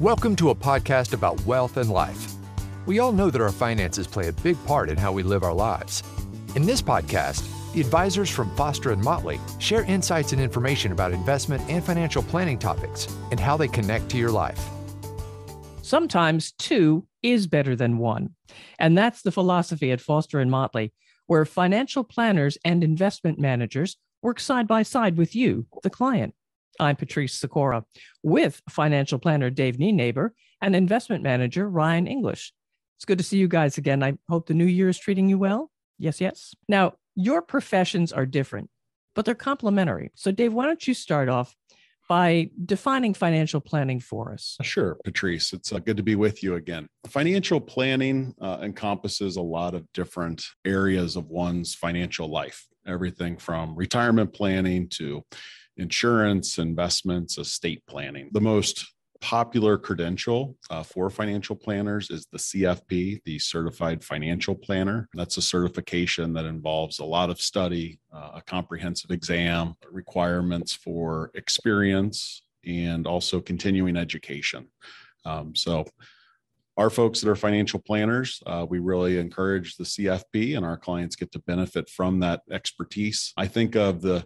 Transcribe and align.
Welcome 0.00 0.34
to 0.36 0.48
a 0.48 0.54
podcast 0.54 1.12
about 1.12 1.44
wealth 1.44 1.76
and 1.76 1.90
life. 1.90 2.32
We 2.86 3.00
all 3.00 3.12
know 3.12 3.28
that 3.28 3.42
our 3.42 3.52
finances 3.52 4.06
play 4.06 4.28
a 4.28 4.32
big 4.32 4.56
part 4.64 4.88
in 4.88 4.96
how 4.96 5.12
we 5.12 5.22
live 5.22 5.42
our 5.42 5.52
lives. 5.52 6.02
In 6.56 6.64
this 6.64 6.80
podcast, 6.80 7.46
the 7.74 7.82
advisors 7.82 8.30
from 8.30 8.56
Foster 8.56 8.92
and 8.92 9.02
Motley 9.02 9.38
share 9.58 9.84
insights 9.84 10.32
and 10.32 10.40
information 10.40 10.92
about 10.92 11.12
investment 11.12 11.62
and 11.68 11.84
financial 11.84 12.22
planning 12.22 12.58
topics 12.58 13.14
and 13.30 13.38
how 13.38 13.58
they 13.58 13.68
connect 13.68 14.08
to 14.08 14.16
your 14.16 14.30
life. 14.30 14.70
Sometimes 15.82 16.52
two 16.52 17.06
is 17.22 17.46
better 17.46 17.76
than 17.76 17.98
one. 17.98 18.30
And 18.78 18.96
that's 18.96 19.20
the 19.20 19.30
philosophy 19.30 19.92
at 19.92 20.00
Foster 20.00 20.40
and 20.40 20.50
Motley, 20.50 20.94
where 21.26 21.44
financial 21.44 22.04
planners 22.04 22.56
and 22.64 22.82
investment 22.82 23.38
managers 23.38 23.98
work 24.22 24.40
side 24.40 24.66
by 24.66 24.82
side 24.82 25.18
with 25.18 25.36
you, 25.36 25.66
the 25.82 25.90
client. 25.90 26.32
I'm 26.80 26.96
Patrice 26.96 27.34
Sikora 27.34 27.84
with 28.22 28.62
financial 28.68 29.18
planner 29.18 29.50
Dave 29.50 29.76
Nienaber 29.76 30.30
and 30.62 30.74
investment 30.74 31.22
manager 31.22 31.68
Ryan 31.68 32.06
English. 32.06 32.52
It's 32.96 33.04
good 33.04 33.18
to 33.18 33.24
see 33.24 33.38
you 33.38 33.48
guys 33.48 33.78
again. 33.78 34.02
I 34.02 34.14
hope 34.28 34.46
the 34.46 34.54
new 34.54 34.64
year 34.64 34.88
is 34.88 34.98
treating 34.98 35.28
you 35.28 35.38
well. 35.38 35.70
Yes, 35.98 36.20
yes. 36.20 36.54
Now, 36.68 36.94
your 37.14 37.42
professions 37.42 38.12
are 38.12 38.24
different, 38.24 38.70
but 39.14 39.24
they're 39.24 39.34
complementary. 39.34 40.10
So, 40.14 40.32
Dave, 40.32 40.54
why 40.54 40.66
don't 40.66 40.86
you 40.86 40.94
start 40.94 41.28
off 41.28 41.54
by 42.08 42.50
defining 42.64 43.14
financial 43.14 43.60
planning 43.60 44.00
for 44.00 44.32
us? 44.32 44.56
Sure, 44.62 44.96
Patrice. 45.04 45.52
It's 45.52 45.72
uh, 45.72 45.78
good 45.78 45.98
to 45.98 46.02
be 46.02 46.16
with 46.16 46.42
you 46.42 46.54
again. 46.54 46.88
Financial 47.06 47.60
planning 47.60 48.34
uh, 48.40 48.58
encompasses 48.62 49.36
a 49.36 49.42
lot 49.42 49.74
of 49.74 49.84
different 49.92 50.42
areas 50.64 51.16
of 51.16 51.26
one's 51.28 51.74
financial 51.74 52.28
life, 52.28 52.66
everything 52.86 53.36
from 53.36 53.74
retirement 53.76 54.32
planning 54.32 54.88
to 54.88 55.22
insurance, 55.76 56.58
investments, 56.58 57.38
estate 57.38 57.82
planning. 57.86 58.28
The 58.32 58.40
most 58.40 58.86
popular 59.20 59.76
credential 59.76 60.56
uh, 60.70 60.82
for 60.82 61.10
financial 61.10 61.54
planners 61.54 62.10
is 62.10 62.26
the 62.32 62.38
CFP, 62.38 63.22
the 63.24 63.38
Certified 63.38 64.02
Financial 64.02 64.54
Planner. 64.54 65.08
That's 65.14 65.36
a 65.36 65.42
certification 65.42 66.32
that 66.34 66.46
involves 66.46 66.98
a 66.98 67.04
lot 67.04 67.30
of 67.30 67.40
study, 67.40 68.00
uh, 68.12 68.30
a 68.36 68.42
comprehensive 68.42 69.10
exam, 69.10 69.74
requirements 69.90 70.72
for 70.72 71.30
experience, 71.34 72.42
and 72.64 73.06
also 73.06 73.40
continuing 73.40 73.96
education. 73.96 74.68
Um, 75.24 75.54
so, 75.54 75.84
our 76.76 76.88
folks 76.88 77.20
that 77.20 77.28
are 77.28 77.36
financial 77.36 77.78
planners, 77.78 78.42
uh, 78.46 78.64
we 78.66 78.78
really 78.78 79.18
encourage 79.18 79.76
the 79.76 79.84
CFP, 79.84 80.56
and 80.56 80.64
our 80.64 80.78
clients 80.78 81.14
get 81.14 81.30
to 81.32 81.38
benefit 81.40 81.90
from 81.90 82.20
that 82.20 82.40
expertise. 82.50 83.34
I 83.36 83.48
think 83.48 83.76
of 83.76 84.00
the 84.00 84.24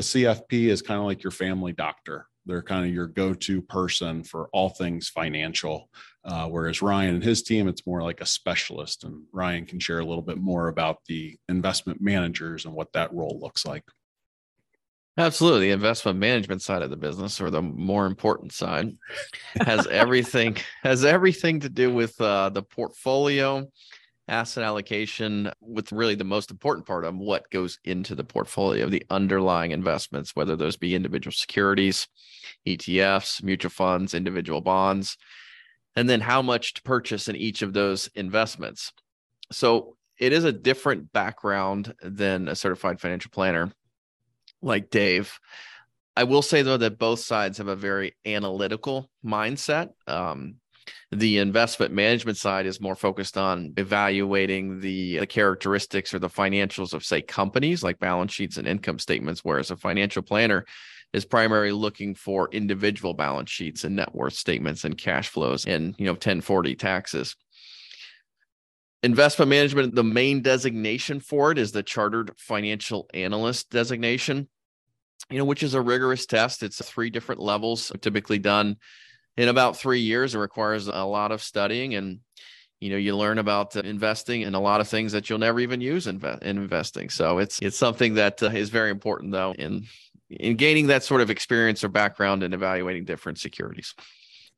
a 0.00 0.02
CFP 0.02 0.68
is 0.68 0.80
kind 0.80 0.98
of 0.98 1.04
like 1.04 1.22
your 1.22 1.30
family 1.30 1.72
doctor. 1.72 2.26
They're 2.46 2.62
kind 2.62 2.86
of 2.86 2.94
your 2.94 3.06
go-to 3.06 3.60
person 3.60 4.24
for 4.24 4.48
all 4.54 4.70
things 4.70 5.10
financial. 5.10 5.90
Uh, 6.24 6.46
whereas 6.46 6.80
Ryan 6.80 7.16
and 7.16 7.22
his 7.22 7.42
team, 7.42 7.68
it's 7.68 7.86
more 7.86 8.02
like 8.02 8.22
a 8.22 8.26
specialist. 8.26 9.04
And 9.04 9.24
Ryan 9.30 9.66
can 9.66 9.78
share 9.78 9.98
a 9.98 10.04
little 10.04 10.22
bit 10.22 10.38
more 10.38 10.68
about 10.68 11.04
the 11.06 11.36
investment 11.50 12.00
managers 12.00 12.64
and 12.64 12.72
what 12.72 12.90
that 12.94 13.12
role 13.12 13.38
looks 13.42 13.66
like. 13.66 13.84
Absolutely. 15.18 15.66
The 15.66 15.72
investment 15.72 16.18
management 16.18 16.62
side 16.62 16.80
of 16.80 16.88
the 16.88 16.96
business, 16.96 17.38
or 17.42 17.50
the 17.50 17.60
more 17.60 18.06
important 18.06 18.52
side, 18.52 18.96
has 19.66 19.86
everything 19.90 20.56
has 20.82 21.04
everything 21.04 21.60
to 21.60 21.68
do 21.68 21.92
with 21.92 22.18
uh, 22.22 22.48
the 22.48 22.62
portfolio 22.62 23.68
asset 24.30 24.64
allocation 24.64 25.50
with 25.60 25.92
really 25.92 26.14
the 26.14 26.24
most 26.24 26.50
important 26.50 26.86
part 26.86 27.04
of 27.04 27.14
what 27.16 27.50
goes 27.50 27.78
into 27.84 28.14
the 28.14 28.24
portfolio, 28.24 28.84
of 28.84 28.90
the 28.90 29.04
underlying 29.10 29.72
investments, 29.72 30.34
whether 30.34 30.56
those 30.56 30.76
be 30.76 30.94
individual 30.94 31.32
securities, 31.32 32.06
ETFs, 32.66 33.42
mutual 33.42 33.70
funds, 33.70 34.14
individual 34.14 34.60
bonds, 34.60 35.18
and 35.96 36.08
then 36.08 36.20
how 36.20 36.40
much 36.40 36.74
to 36.74 36.82
purchase 36.82 37.28
in 37.28 37.36
each 37.36 37.62
of 37.62 37.72
those 37.72 38.06
investments. 38.14 38.92
So 39.50 39.96
it 40.18 40.32
is 40.32 40.44
a 40.44 40.52
different 40.52 41.12
background 41.12 41.92
than 42.02 42.48
a 42.48 42.54
certified 42.54 43.00
financial 43.00 43.30
planner 43.30 43.72
like 44.62 44.90
Dave. 44.90 45.38
I 46.16 46.24
will 46.24 46.42
say 46.42 46.62
though 46.62 46.76
that 46.76 46.98
both 46.98 47.20
sides 47.20 47.58
have 47.58 47.68
a 47.68 47.76
very 47.76 48.14
analytical 48.24 49.10
mindset. 49.24 49.90
Um, 50.06 50.56
the 51.12 51.38
investment 51.38 51.92
management 51.92 52.38
side 52.38 52.66
is 52.66 52.80
more 52.80 52.94
focused 52.94 53.36
on 53.36 53.72
evaluating 53.76 54.78
the, 54.78 55.18
the 55.18 55.26
characteristics 55.26 56.14
or 56.14 56.20
the 56.20 56.28
financials 56.28 56.94
of, 56.94 57.04
say, 57.04 57.20
companies 57.20 57.82
like 57.82 57.98
balance 57.98 58.32
sheets 58.32 58.58
and 58.58 58.68
income 58.68 58.98
statements, 58.98 59.44
whereas 59.44 59.72
a 59.72 59.76
financial 59.76 60.22
planner 60.22 60.64
is 61.12 61.24
primarily 61.24 61.72
looking 61.72 62.14
for 62.14 62.48
individual 62.52 63.12
balance 63.12 63.50
sheets 63.50 63.82
and 63.82 63.96
net 63.96 64.14
worth 64.14 64.34
statements 64.34 64.84
and 64.84 64.96
cash 64.96 65.28
flows 65.28 65.66
and 65.66 65.96
you 65.98 66.04
know 66.04 66.12
1040 66.12 66.76
taxes. 66.76 67.34
Investment 69.02 69.48
management 69.48 69.96
the 69.96 70.04
main 70.04 70.42
designation 70.42 71.18
for 71.18 71.50
it 71.50 71.58
is 71.58 71.72
the 71.72 71.82
chartered 71.82 72.30
financial 72.36 73.08
analyst 73.12 73.70
designation 73.70 74.48
you 75.30 75.38
know 75.38 75.44
which 75.44 75.64
is 75.64 75.74
a 75.74 75.80
rigorous 75.80 76.26
test. 76.26 76.62
It's 76.62 76.80
three 76.84 77.10
different 77.10 77.40
levels 77.40 77.90
typically 78.00 78.38
done 78.38 78.76
in 79.40 79.48
about 79.48 79.76
three 79.76 80.00
years. 80.00 80.34
It 80.34 80.38
requires 80.38 80.86
a 80.86 81.04
lot 81.04 81.32
of 81.32 81.42
studying 81.42 81.94
and 81.94 82.20
you 82.80 82.90
know 82.90 82.96
you 82.96 83.16
learn 83.16 83.38
about 83.38 83.76
uh, 83.76 83.80
investing 83.80 84.42
and 84.42 84.56
a 84.56 84.58
lot 84.58 84.80
of 84.80 84.88
things 84.88 85.12
that 85.12 85.28
you'll 85.28 85.38
never 85.38 85.60
even 85.60 85.80
use 85.80 86.06
in, 86.06 86.22
in 86.42 86.58
investing 86.58 87.10
so 87.10 87.36
it's 87.38 87.58
it's 87.60 87.76
something 87.76 88.14
that 88.14 88.42
uh, 88.42 88.46
is 88.46 88.70
very 88.70 88.90
important 88.90 89.32
though 89.32 89.52
in 89.52 89.86
in 90.30 90.56
gaining 90.56 90.86
that 90.86 91.04
sort 91.04 91.20
of 91.20 91.28
experience 91.28 91.84
or 91.84 91.88
background 91.88 92.42
in 92.42 92.54
evaluating 92.54 93.04
different 93.04 93.38
securities 93.38 93.94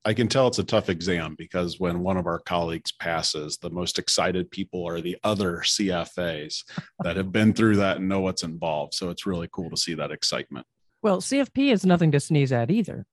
I 0.04 0.14
can 0.14 0.26
tell 0.26 0.48
it's 0.48 0.58
a 0.58 0.64
tough 0.64 0.88
exam 0.88 1.36
because 1.38 1.78
when 1.78 2.00
one 2.00 2.16
of 2.16 2.26
our 2.26 2.40
colleagues 2.40 2.90
passes, 2.90 3.58
the 3.58 3.70
most 3.70 4.00
excited 4.00 4.50
people 4.50 4.84
are 4.84 5.00
the 5.00 5.16
other 5.22 5.58
CFAs 5.58 6.64
that 7.04 7.16
have 7.16 7.30
been 7.30 7.52
through 7.54 7.76
that 7.76 7.98
and 7.98 8.08
know 8.08 8.20
what's 8.20 8.42
involved. 8.42 8.94
So 8.94 9.10
it's 9.10 9.26
really 9.26 9.48
cool 9.52 9.70
to 9.70 9.76
see 9.76 9.94
that 9.94 10.10
excitement. 10.10 10.66
Well, 11.02 11.20
CFP 11.20 11.72
is 11.72 11.86
nothing 11.86 12.10
to 12.10 12.18
sneeze 12.18 12.50
at 12.50 12.68
either. 12.68 13.06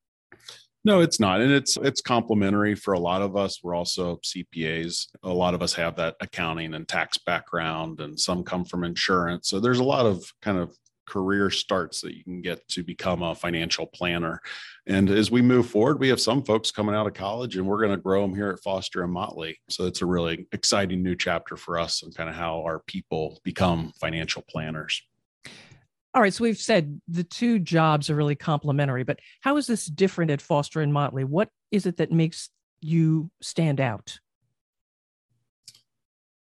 No, 0.86 1.02
it's 1.02 1.20
not. 1.20 1.42
And 1.42 1.52
it's 1.52 1.78
it's 1.78 2.02
complementary 2.02 2.74
for 2.74 2.94
a 2.94 3.00
lot 3.00 3.22
of 3.22 3.36
us. 3.36 3.60
We're 3.62 3.76
also 3.76 4.18
CPAs. 4.18 5.08
A 5.24 5.30
lot 5.30 5.54
of 5.54 5.62
us 5.62 5.74
have 5.74 5.98
that 5.98 6.16
accounting 6.22 6.74
and 6.74 6.88
tax 6.88 7.18
background 7.18 8.00
and 8.00 8.18
some 8.20 8.44
come 8.44 8.64
from 8.64 8.84
insurance. 8.84 9.50
So 9.50 9.60
there's 9.60 9.80
a 9.80 9.84
lot 9.84 10.06
of 10.06 10.32
kind 10.42 10.58
of 10.58 10.76
career 11.10 11.50
starts 11.50 12.02
that 12.02 12.16
you 12.16 12.24
can 12.24 12.40
get 12.42 12.66
to 12.70 12.84
become 12.84 13.24
a 13.24 13.36
financial 13.36 13.88
planner. 13.88 14.40
And 14.86 15.10
as 15.10 15.32
we 15.32 15.42
move 15.42 15.68
forward, 15.68 16.00
we 16.00 16.08
have 16.10 16.22
some 16.22 16.44
folks 16.44 16.72
coming 16.72 16.96
out 16.96 17.08
of 17.08 17.14
college 17.14 17.58
and 17.58 17.66
we're 17.66 17.80
going 17.80 17.92
to 17.92 17.98
grow 17.98 18.22
them 18.22 18.36
here 18.36 18.50
at 18.50 18.62
Foster 18.62 19.04
and 19.04 19.12
Motley. 19.12 19.60
So 19.70 19.88
it's 19.88 20.02
a 20.02 20.06
really 20.06 20.48
exciting 20.52 21.04
new 21.04 21.16
chapter 21.16 21.58
for 21.58 21.80
us 21.80 22.04
and 22.04 22.16
kind 22.16 22.30
of 22.30 22.36
how 22.36 22.62
our 22.62 22.80
people 22.80 23.40
become 23.44 23.92
financial 24.00 24.44
planners. 24.48 25.02
All 26.20 26.24
right, 26.24 26.34
so 26.34 26.44
we've 26.44 26.58
said 26.58 27.00
the 27.08 27.24
two 27.24 27.60
jobs 27.60 28.10
are 28.10 28.16
really 28.16 28.36
complementary, 28.36 29.06
but 29.06 29.22
how 29.40 29.56
is 29.56 29.68
this 29.68 29.86
different 29.86 30.32
at 30.32 30.42
Foster 30.42 30.82
and 30.82 30.92
Motley? 30.92 31.24
What 31.24 31.48
is 31.72 31.86
it 31.86 31.96
that 31.96 32.12
makes 32.12 32.50
you 32.82 33.32
stand 33.42 33.80
out? 33.80 34.20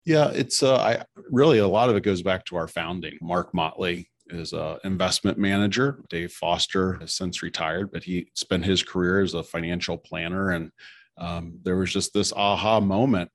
Yeah, 0.04 0.30
it's 0.30 0.64
uh, 0.64 0.76
I 0.76 1.04
really 1.30 1.58
a 1.58 1.68
lot 1.68 1.88
of 1.88 1.94
it 1.94 2.02
goes 2.02 2.20
back 2.20 2.44
to 2.46 2.56
our 2.56 2.66
founding. 2.66 3.16
Mark 3.22 3.54
Motley 3.54 4.10
is 4.26 4.52
an 4.52 4.78
investment 4.82 5.38
manager. 5.38 6.02
Dave 6.08 6.32
Foster 6.32 6.94
has 6.94 7.14
since 7.14 7.40
retired, 7.40 7.92
but 7.92 8.02
he 8.02 8.28
spent 8.34 8.64
his 8.64 8.82
career 8.82 9.20
as 9.20 9.34
a 9.34 9.42
financial 9.44 9.96
planner. 9.96 10.50
And 10.50 10.72
um, 11.16 11.60
there 11.62 11.76
was 11.76 11.92
just 11.92 12.12
this 12.12 12.32
aha 12.32 12.80
moment 12.80 13.30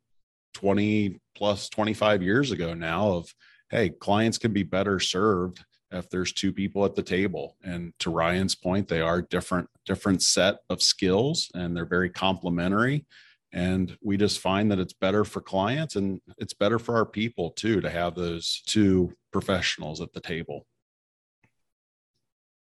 20 0.56 1.18
plus 1.34 1.70
25 1.70 2.22
years 2.22 2.52
ago 2.52 2.74
now 2.74 3.14
of, 3.14 3.34
hey, 3.70 3.88
clients 3.88 4.38
can 4.38 4.52
be 4.52 4.64
better 4.64 5.00
served 5.00 5.64
if 5.96 6.10
there's 6.10 6.34
two 6.34 6.52
people 6.52 6.86
at 6.86 6.96
the 6.96 7.02
table. 7.02 7.56
And 7.64 7.94
to 8.00 8.10
ryan's 8.10 8.56
point 8.56 8.88
they 8.88 9.02
are 9.02 9.22
different 9.22 9.70
different 9.86 10.22
set 10.22 10.60
of 10.70 10.82
skills 10.82 11.50
and 11.56 11.76
they're 11.76 11.86
very 11.86 12.10
complementary. 12.10 13.06
And 13.52 13.98
we 14.04 14.18
just 14.18 14.40
find 14.40 14.70
that 14.72 14.80
it's 14.80 14.94
better 14.94 15.24
for 15.24 15.40
clients 15.40 15.96
and 15.96 16.20
it's 16.38 16.54
better 16.54 16.78
for 16.78 16.98
our 16.98 17.06
people 17.06 17.52
too 17.52 17.80
to 17.82 17.90
have 17.90 18.16
those 18.16 18.62
two 18.66 19.14
professionals 19.32 20.02
at 20.02 20.12
the 20.14 20.20
table. 20.20 20.66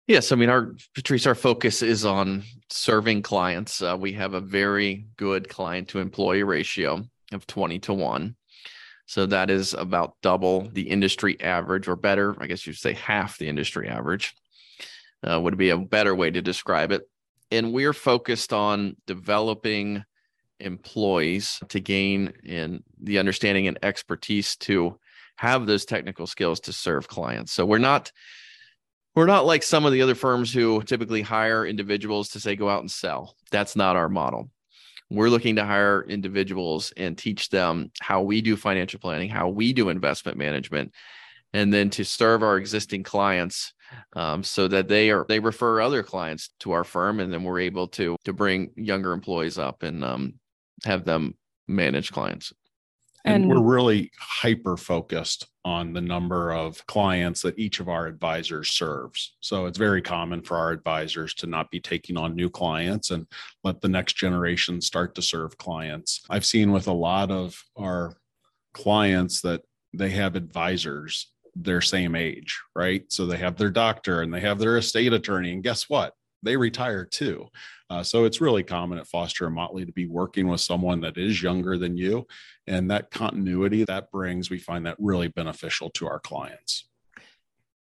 Yes 0.07 0.31
i 0.31 0.37
mean 0.37 0.51
our 0.51 0.75
patrice 0.95 1.27
our 1.27 1.35
focus 1.35 1.83
is 1.83 2.05
on 2.05 2.45
serving 2.71 3.23
clients. 3.23 3.83
Uh, 3.83 3.97
we 3.99 4.13
have 4.13 4.35
a 4.35 4.41
very 4.41 5.07
good 5.17 5.49
client 5.49 5.89
to 5.89 5.99
employee 5.99 6.45
ratio 6.45 7.03
of 7.33 7.47
20 7.47 7.79
to 7.81 7.95
1 7.95 8.37
so 9.07 9.25
that 9.27 9.51
is 9.51 9.73
about 9.73 10.17
double 10.21 10.69
the 10.73 10.91
industry 10.91 11.41
average, 11.41 11.89
or 11.89 11.97
better, 11.97 12.37
I 12.41 12.47
guess 12.47 12.67
you'd 12.67 12.77
say 12.77 12.93
half 12.93 13.39
the 13.39 13.49
industry 13.49 13.89
average, 13.89 14.35
uh, 15.29 15.41
would 15.41 15.57
be 15.57 15.71
a 15.71 15.79
better 15.79 16.15
way 16.15 16.31
to 16.31 16.43
describe 16.43 16.91
it. 16.91 17.09
And 17.51 17.73
we're 17.73 17.93
focused 17.93 18.53
on 18.53 18.97
developing 19.07 20.05
employees 20.59 21.61
to 21.69 21.81
gain 21.81 22.33
in 22.45 22.83
the 23.01 23.19
understanding 23.19 23.69
and 23.69 23.79
expertise 23.83 24.57
to 24.57 24.99
have 25.37 25.67
those 25.67 25.85
technical 25.85 26.27
skills 26.27 26.61
to 26.61 26.73
serve 26.73 27.09
clients. 27.09 27.53
So 27.53 27.65
we're 27.65 27.79
not 27.79 28.11
we're 29.15 29.27
not 29.27 29.47
like 29.47 29.63
some 29.63 29.87
of 29.87 29.93
the 29.93 30.03
other 30.03 30.15
firms 30.15 30.53
who 30.53 30.83
typically 30.83 31.23
hire 31.23 31.65
individuals 31.65 32.31
to 32.31 32.41
say 32.41 32.55
go 32.55 32.69
out 32.69 32.81
and 32.81 32.91
sell. 32.91 33.35
That's 33.51 33.75
not 33.75 33.97
our 33.97 34.11
model. 34.11 34.51
We're 35.11 35.31
looking 35.31 35.57
to 35.57 35.65
hire 35.65 36.05
individuals 36.09 36.93
and 36.97 37.17
teach 37.17 37.49
them 37.49 37.91
how 38.01 38.23
we 38.23 38.41
do 38.41 38.57
financial 38.57 38.99
planning, 38.99 39.29
how 39.29 39.49
we 39.49 39.73
do 39.73 39.89
investment 39.89 40.37
management, 40.37 40.93
and 41.53 41.73
then 41.73 41.91
to 41.91 42.05
serve 42.05 42.43
our 42.43 42.57
existing 42.57 43.03
clients 43.03 43.73
um, 44.15 44.43
so 44.43 44.67
that 44.69 44.89
they 44.89 45.11
are 45.11 45.25
they 45.29 45.39
refer 45.39 45.81
other 45.81 46.03
clients 46.03 46.51
to 46.61 46.73
our 46.73 46.85
firm, 46.85 47.21
and 47.21 47.33
then 47.33 47.45
we're 47.45 47.61
able 47.61 47.87
to 47.89 48.17
to 48.25 48.33
bring 48.33 48.71
younger 48.77 49.13
employees 49.13 49.59
up 49.59 49.83
and 49.83 50.05
um, 50.05 50.35
have 50.85 51.05
them 51.05 51.35
manage 51.69 52.13
clients. 52.13 52.53
And, 53.27 53.45
and 53.45 53.51
we're 53.51 53.75
really 53.75 54.11
hyper 54.19 54.77
focused 54.77 55.49
on 55.65 55.93
the 55.93 56.01
number 56.01 56.53
of 56.53 56.85
clients 56.87 57.43
that 57.43 57.59
each 57.59 57.81
of 57.81 57.89
our 57.89 58.07
advisors 58.07 58.71
serves. 58.71 59.37
So 59.41 59.67
it's 59.67 59.79
very 59.79 60.01
common 60.01 60.43
for 60.43 60.57
our 60.57 60.71
advisors 60.71 61.35
to 61.35 61.49
not 61.49 61.71
be 61.71 61.81
taking 61.81 62.17
on 62.17 62.37
new 62.37 62.49
clients 62.49 63.11
and 63.11 63.27
let 63.65 63.81
the 63.81 63.89
next 63.89 64.17
generation 64.17 64.81
start 64.81 65.17
to 65.17 65.23
serve 65.23 65.59
clients. 65.59 66.23
I've 66.31 66.47
seen 66.47 66.71
with 66.71 66.87
a 66.87 66.93
lot 66.93 67.33
of 67.33 67.61
our 67.77 68.17
clients 68.75 69.41
that 69.41 69.63
they 69.93 70.11
have 70.11 70.37
advisors 70.37 71.33
their 71.57 71.81
same 71.81 72.15
age, 72.15 72.61
right? 72.77 73.11
So 73.11 73.27
they 73.27 73.39
have 73.39 73.57
their 73.57 73.71
doctor 73.71 74.23
and 74.23 74.33
they 74.33 74.41
have 74.41 74.59
their 74.59 74.77
estate 74.77 75.13
attorney. 75.13 75.53
And 75.53 75.63
guess 75.63 75.89
what? 75.89 76.13
They 76.47 76.57
retire 76.57 77.05
too. 77.05 77.49
Uh, 77.91 78.03
so 78.03 78.25
it's 78.25 78.41
really 78.41 78.63
common 78.63 78.99
at 78.99 79.07
Foster 79.07 79.47
and 79.47 79.55
Motley 79.55 79.85
to 79.85 79.93
be 79.93 80.07
working 80.07 80.49
with 80.49 80.61
someone 80.61 81.03
that 81.03 81.19
is 81.19 81.43
younger 81.43 81.77
than 81.77 81.97
you. 81.97 82.27
And 82.67 82.91
that 82.91 83.11
continuity 83.11 83.85
that 83.85 84.11
brings, 84.11 84.49
we 84.49 84.59
find 84.59 84.87
that 84.87 84.97
really 84.99 85.29
beneficial 85.29 85.91
to 85.91 86.07
our 86.07 86.19
clients. 86.19 86.89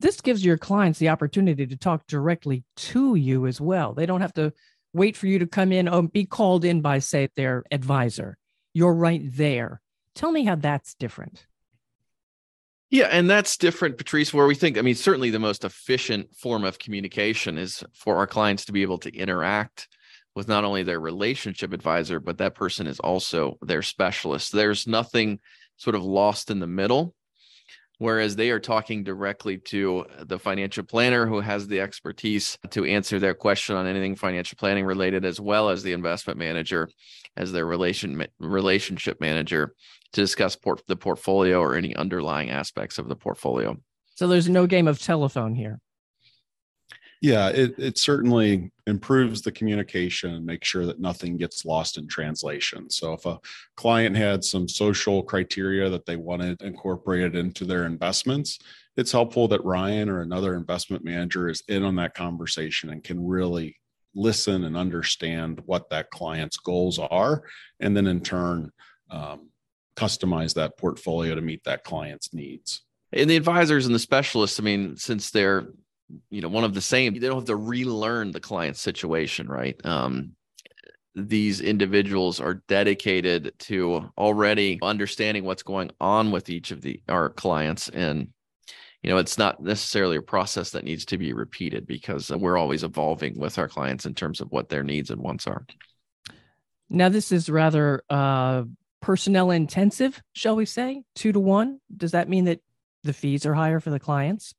This 0.00 0.20
gives 0.20 0.44
your 0.44 0.58
clients 0.58 0.98
the 0.98 1.10
opportunity 1.10 1.66
to 1.66 1.76
talk 1.76 2.06
directly 2.06 2.64
to 2.76 3.14
you 3.14 3.46
as 3.46 3.60
well. 3.60 3.92
They 3.94 4.06
don't 4.06 4.22
have 4.22 4.32
to 4.34 4.52
wait 4.92 5.16
for 5.16 5.26
you 5.26 5.38
to 5.38 5.46
come 5.46 5.70
in 5.70 5.88
or 5.88 6.02
be 6.02 6.24
called 6.24 6.64
in 6.64 6.80
by, 6.80 6.98
say, 6.98 7.28
their 7.36 7.62
advisor. 7.70 8.36
You're 8.74 8.94
right 8.94 9.22
there. 9.24 9.80
Tell 10.14 10.32
me 10.32 10.44
how 10.44 10.56
that's 10.56 10.94
different. 10.94 11.46
Yeah, 12.92 13.08
and 13.10 13.28
that's 13.28 13.56
different, 13.56 13.96
Patrice, 13.96 14.34
where 14.34 14.46
we 14.46 14.54
think, 14.54 14.76
I 14.76 14.82
mean, 14.82 14.94
certainly 14.94 15.30
the 15.30 15.38
most 15.38 15.64
efficient 15.64 16.36
form 16.36 16.62
of 16.62 16.78
communication 16.78 17.56
is 17.56 17.82
for 17.94 18.18
our 18.18 18.26
clients 18.26 18.66
to 18.66 18.72
be 18.72 18.82
able 18.82 18.98
to 18.98 19.16
interact 19.16 19.88
with 20.34 20.46
not 20.46 20.62
only 20.62 20.82
their 20.82 21.00
relationship 21.00 21.72
advisor, 21.72 22.20
but 22.20 22.36
that 22.36 22.54
person 22.54 22.86
is 22.86 23.00
also 23.00 23.56
their 23.62 23.80
specialist. 23.80 24.52
There's 24.52 24.86
nothing 24.86 25.40
sort 25.78 25.96
of 25.96 26.04
lost 26.04 26.50
in 26.50 26.60
the 26.60 26.66
middle, 26.66 27.14
whereas 28.02 28.34
they 28.34 28.50
are 28.50 28.58
talking 28.58 29.04
directly 29.04 29.56
to 29.56 30.04
the 30.24 30.38
financial 30.38 30.82
planner 30.82 31.24
who 31.24 31.40
has 31.40 31.68
the 31.68 31.80
expertise 31.80 32.58
to 32.70 32.84
answer 32.84 33.20
their 33.20 33.32
question 33.32 33.76
on 33.76 33.86
anything 33.86 34.16
financial 34.16 34.56
planning 34.56 34.84
related, 34.84 35.24
as 35.24 35.40
well 35.40 35.70
as 35.70 35.84
the 35.84 35.92
investment 35.92 36.36
manager 36.36 36.88
as 37.36 37.52
their 37.52 37.64
relation 37.64 38.26
relationship 38.40 39.20
manager 39.20 39.74
to 40.12 40.20
discuss 40.20 40.56
port- 40.56 40.82
the 40.88 40.96
portfolio 40.96 41.60
or 41.60 41.76
any 41.76 41.94
underlying 41.94 42.50
aspects 42.50 42.98
of 42.98 43.08
the 43.08 43.16
portfolio. 43.16 43.76
So 44.16 44.26
there's 44.26 44.48
no 44.48 44.66
game 44.66 44.88
of 44.88 45.00
telephone 45.00 45.54
here. 45.54 45.78
Yeah, 47.22 47.50
it, 47.50 47.78
it 47.78 47.98
certainly 47.98 48.72
improves 48.88 49.42
the 49.42 49.52
communication 49.52 50.34
and 50.34 50.44
makes 50.44 50.66
sure 50.66 50.86
that 50.86 50.98
nothing 50.98 51.36
gets 51.36 51.64
lost 51.64 51.96
in 51.96 52.08
translation. 52.08 52.90
So 52.90 53.12
if 53.12 53.24
a 53.26 53.38
client 53.76 54.16
had 54.16 54.42
some 54.42 54.66
social 54.68 55.22
criteria 55.22 55.88
that 55.88 56.04
they 56.04 56.16
wanted 56.16 56.60
incorporated 56.62 57.36
into 57.36 57.64
their 57.64 57.86
investments, 57.86 58.58
it's 58.96 59.12
helpful 59.12 59.46
that 59.48 59.64
Ryan 59.64 60.08
or 60.08 60.22
another 60.22 60.56
investment 60.56 61.04
manager 61.04 61.48
is 61.48 61.62
in 61.68 61.84
on 61.84 61.94
that 61.94 62.14
conversation 62.14 62.90
and 62.90 63.04
can 63.04 63.24
really 63.24 63.76
listen 64.16 64.64
and 64.64 64.76
understand 64.76 65.62
what 65.64 65.90
that 65.90 66.10
client's 66.10 66.56
goals 66.56 66.98
are. 66.98 67.44
And 67.78 67.96
then 67.96 68.08
in 68.08 68.20
turn, 68.20 68.72
um, 69.12 69.48
customize 69.94 70.54
that 70.54 70.76
portfolio 70.76 71.36
to 71.36 71.40
meet 71.40 71.62
that 71.64 71.84
client's 71.84 72.34
needs. 72.34 72.82
And 73.12 73.30
the 73.30 73.36
advisors 73.36 73.86
and 73.86 73.94
the 73.94 74.00
specialists, 74.00 74.58
I 74.58 74.64
mean, 74.64 74.96
since 74.96 75.30
they're 75.30 75.68
you 76.30 76.40
know 76.40 76.48
one 76.48 76.64
of 76.64 76.74
the 76.74 76.80
same, 76.80 77.14
they 77.14 77.20
don't 77.20 77.36
have 77.36 77.44
to 77.46 77.56
relearn 77.56 78.32
the 78.32 78.40
client 78.40 78.76
situation, 78.76 79.48
right? 79.48 79.74
Um, 79.84 80.32
these 81.14 81.60
individuals 81.60 82.40
are 82.40 82.62
dedicated 82.68 83.52
to 83.58 84.10
already 84.16 84.78
understanding 84.82 85.44
what's 85.44 85.62
going 85.62 85.90
on 86.00 86.30
with 86.30 86.48
each 86.48 86.70
of 86.70 86.80
the 86.80 87.02
our 87.06 87.28
clients 87.28 87.90
and 87.90 88.28
you 89.02 89.10
know 89.10 89.18
it's 89.18 89.36
not 89.36 89.62
necessarily 89.62 90.16
a 90.16 90.22
process 90.22 90.70
that 90.70 90.84
needs 90.84 91.04
to 91.04 91.18
be 91.18 91.34
repeated 91.34 91.86
because 91.86 92.30
we're 92.30 92.56
always 92.56 92.82
evolving 92.82 93.38
with 93.38 93.58
our 93.58 93.68
clients 93.68 94.06
in 94.06 94.14
terms 94.14 94.40
of 94.40 94.50
what 94.52 94.70
their 94.70 94.82
needs 94.82 95.10
and 95.10 95.20
wants 95.20 95.46
are 95.46 95.66
now 96.92 97.08
this 97.08 97.32
is 97.32 97.48
rather 97.48 98.02
uh, 98.10 98.62
personnel 99.00 99.50
intensive, 99.50 100.22
shall 100.32 100.56
we 100.56 100.66
say, 100.66 101.02
two 101.14 101.32
to 101.32 101.40
one? 101.40 101.80
Does 101.94 102.12
that 102.12 102.28
mean 102.28 102.44
that 102.44 102.60
the 103.02 103.12
fees 103.14 103.46
are 103.46 103.54
higher 103.54 103.80
for 103.80 103.90
the 103.90 103.98
clients? 103.98 104.54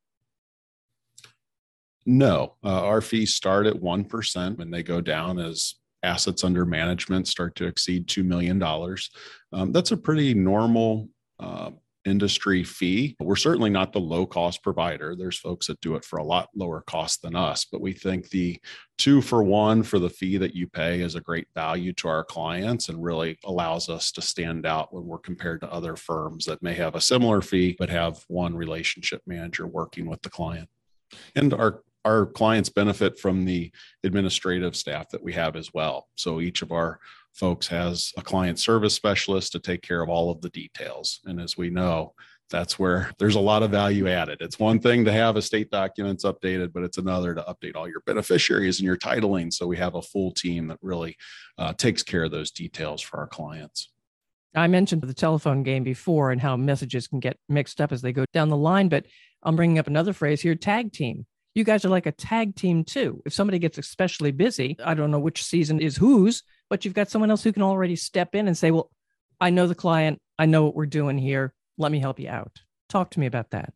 No, 2.05 2.55
uh, 2.63 2.83
our 2.85 3.01
fees 3.01 3.33
start 3.33 3.65
at 3.65 3.75
1% 3.75 4.59
and 4.59 4.73
they 4.73 4.83
go 4.83 5.01
down 5.01 5.39
as 5.39 5.75
assets 6.03 6.43
under 6.43 6.65
management 6.65 7.27
start 7.27 7.55
to 7.55 7.65
exceed 7.65 8.07
$2 8.07 8.25
million. 8.25 8.61
Um, 9.53 9.71
that's 9.71 9.91
a 9.91 9.97
pretty 9.97 10.33
normal 10.33 11.09
uh, 11.39 11.71
industry 12.05 12.63
fee. 12.63 13.15
We're 13.19 13.37
certainly 13.37 13.69
not 13.69 13.93
the 13.93 13.99
low 13.99 14.25
cost 14.25 14.61
provider. 14.61 15.15
There's 15.15 15.37
folks 15.37 15.67
that 15.67 15.79
do 15.79 15.95
it 15.95 16.03
for 16.03 16.19
a 16.19 16.23
lot 16.23 16.49
lower 16.53 16.81
cost 16.81 17.21
than 17.21 17.35
us, 17.35 17.65
but 17.71 17.81
we 17.81 17.93
think 17.93 18.29
the 18.29 18.59
two 18.97 19.21
for 19.21 19.43
one 19.43 19.83
for 19.83 19.99
the 19.99 20.09
fee 20.09 20.37
that 20.37 20.53
you 20.53 20.67
pay 20.67 20.99
is 20.99 21.15
a 21.15 21.21
great 21.21 21.47
value 21.55 21.93
to 21.93 22.07
our 22.09 22.23
clients 22.23 22.89
and 22.89 23.03
really 23.03 23.37
allows 23.45 23.89
us 23.89 24.11
to 24.11 24.21
stand 24.21 24.65
out 24.65 24.93
when 24.93 25.05
we're 25.05 25.17
compared 25.17 25.61
to 25.61 25.71
other 25.71 25.95
firms 25.95 26.45
that 26.45 26.61
may 26.61 26.73
have 26.73 26.95
a 26.95 27.01
similar 27.01 27.41
fee 27.41 27.75
but 27.79 27.89
have 27.89 28.23
one 28.27 28.55
relationship 28.55 29.21
manager 29.25 29.65
working 29.65 30.05
with 30.05 30.21
the 30.21 30.29
client. 30.29 30.67
And 31.35 31.53
our 31.53 31.83
our 32.05 32.25
clients 32.25 32.69
benefit 32.69 33.19
from 33.19 33.45
the 33.45 33.71
administrative 34.03 34.75
staff 34.75 35.09
that 35.09 35.23
we 35.23 35.33
have 35.33 35.55
as 35.55 35.73
well. 35.73 36.07
So 36.15 36.41
each 36.41 36.61
of 36.61 36.71
our 36.71 36.99
folks 37.33 37.67
has 37.67 38.11
a 38.17 38.21
client 38.21 38.59
service 38.59 38.93
specialist 38.93 39.51
to 39.53 39.59
take 39.59 39.81
care 39.81 40.01
of 40.01 40.09
all 40.09 40.31
of 40.31 40.41
the 40.41 40.49
details. 40.49 41.19
And 41.25 41.41
as 41.41 41.57
we 41.57 41.69
know, 41.69 42.13
that's 42.49 42.77
where 42.77 43.11
there's 43.17 43.35
a 43.35 43.39
lot 43.39 43.63
of 43.63 43.71
value 43.71 44.07
added. 44.07 44.37
It's 44.41 44.59
one 44.59 44.79
thing 44.79 45.05
to 45.05 45.11
have 45.11 45.37
estate 45.37 45.71
documents 45.71 46.23
updated, 46.23 46.71
but 46.71 46.83
it's 46.83 46.99
another 46.99 47.33
to 47.33 47.41
update 47.41 47.75
all 47.75 47.87
your 47.87 48.01
beneficiaries 48.05 48.79
and 48.79 48.85
your 48.85 48.97
titling. 48.97 49.51
So 49.51 49.65
we 49.65 49.77
have 49.77 49.95
a 49.95 50.01
full 50.01 50.31
team 50.31 50.67
that 50.67 50.77
really 50.81 51.17
uh, 51.57 51.73
takes 51.73 52.03
care 52.03 52.23
of 52.23 52.31
those 52.31 52.51
details 52.51 53.01
for 53.01 53.19
our 53.19 53.27
clients. 53.27 53.89
I 54.55 54.67
mentioned 54.67 55.01
the 55.01 55.13
telephone 55.15 55.63
game 55.63 55.83
before 55.83 56.31
and 56.31 56.39
how 56.39 56.55
messages 56.55 57.07
can 57.07 57.19
get 57.19 57.37
mixed 57.49 57.81
up 57.81 57.91
as 57.91 58.03
they 58.03 58.13
go 58.13 58.25
down 58.33 58.49
the 58.49 58.57
line, 58.57 58.87
but 58.87 59.05
I'm 59.41 59.55
bringing 59.55 59.79
up 59.79 59.87
another 59.87 60.13
phrase 60.13 60.41
here 60.41 60.53
tag 60.53 60.93
team. 60.93 61.25
You 61.55 61.63
guys 61.63 61.85
are 61.85 61.89
like 61.89 62.07
a 62.07 62.11
tag 62.11 62.55
team 62.55 62.83
too. 62.83 63.21
If 63.25 63.33
somebody 63.33 63.59
gets 63.59 63.77
especially 63.77 64.31
busy, 64.31 64.75
I 64.83 64.95
don't 64.95 65.11
know 65.11 65.19
which 65.19 65.43
season 65.43 65.79
is 65.79 65.95
whose, 65.97 66.43
but 66.69 66.83
you've 66.83 66.95
got 66.95 67.09
someone 67.09 67.29
else 67.29 67.43
who 67.43 67.53
can 67.53 67.61
already 67.61 67.95
step 67.95 68.33
in 68.33 68.47
and 68.47 68.57
say, 68.57 68.71
well, 68.71 68.89
I 69.39 69.51
know 69.51 69.67
the 69.67 69.75
client, 69.75 70.19
I 70.39 70.47
know 70.47 70.63
what 70.63 70.75
we're 70.75 70.85
doing 70.87 71.17
here. 71.17 71.53
Let 71.77 71.91
me 71.91 71.99
help 71.99 72.19
you 72.19 72.29
out. 72.29 72.51
Talk 72.89 73.11
to 73.11 73.19
me 73.19 73.27
about 73.27 73.51
that. 73.51 73.73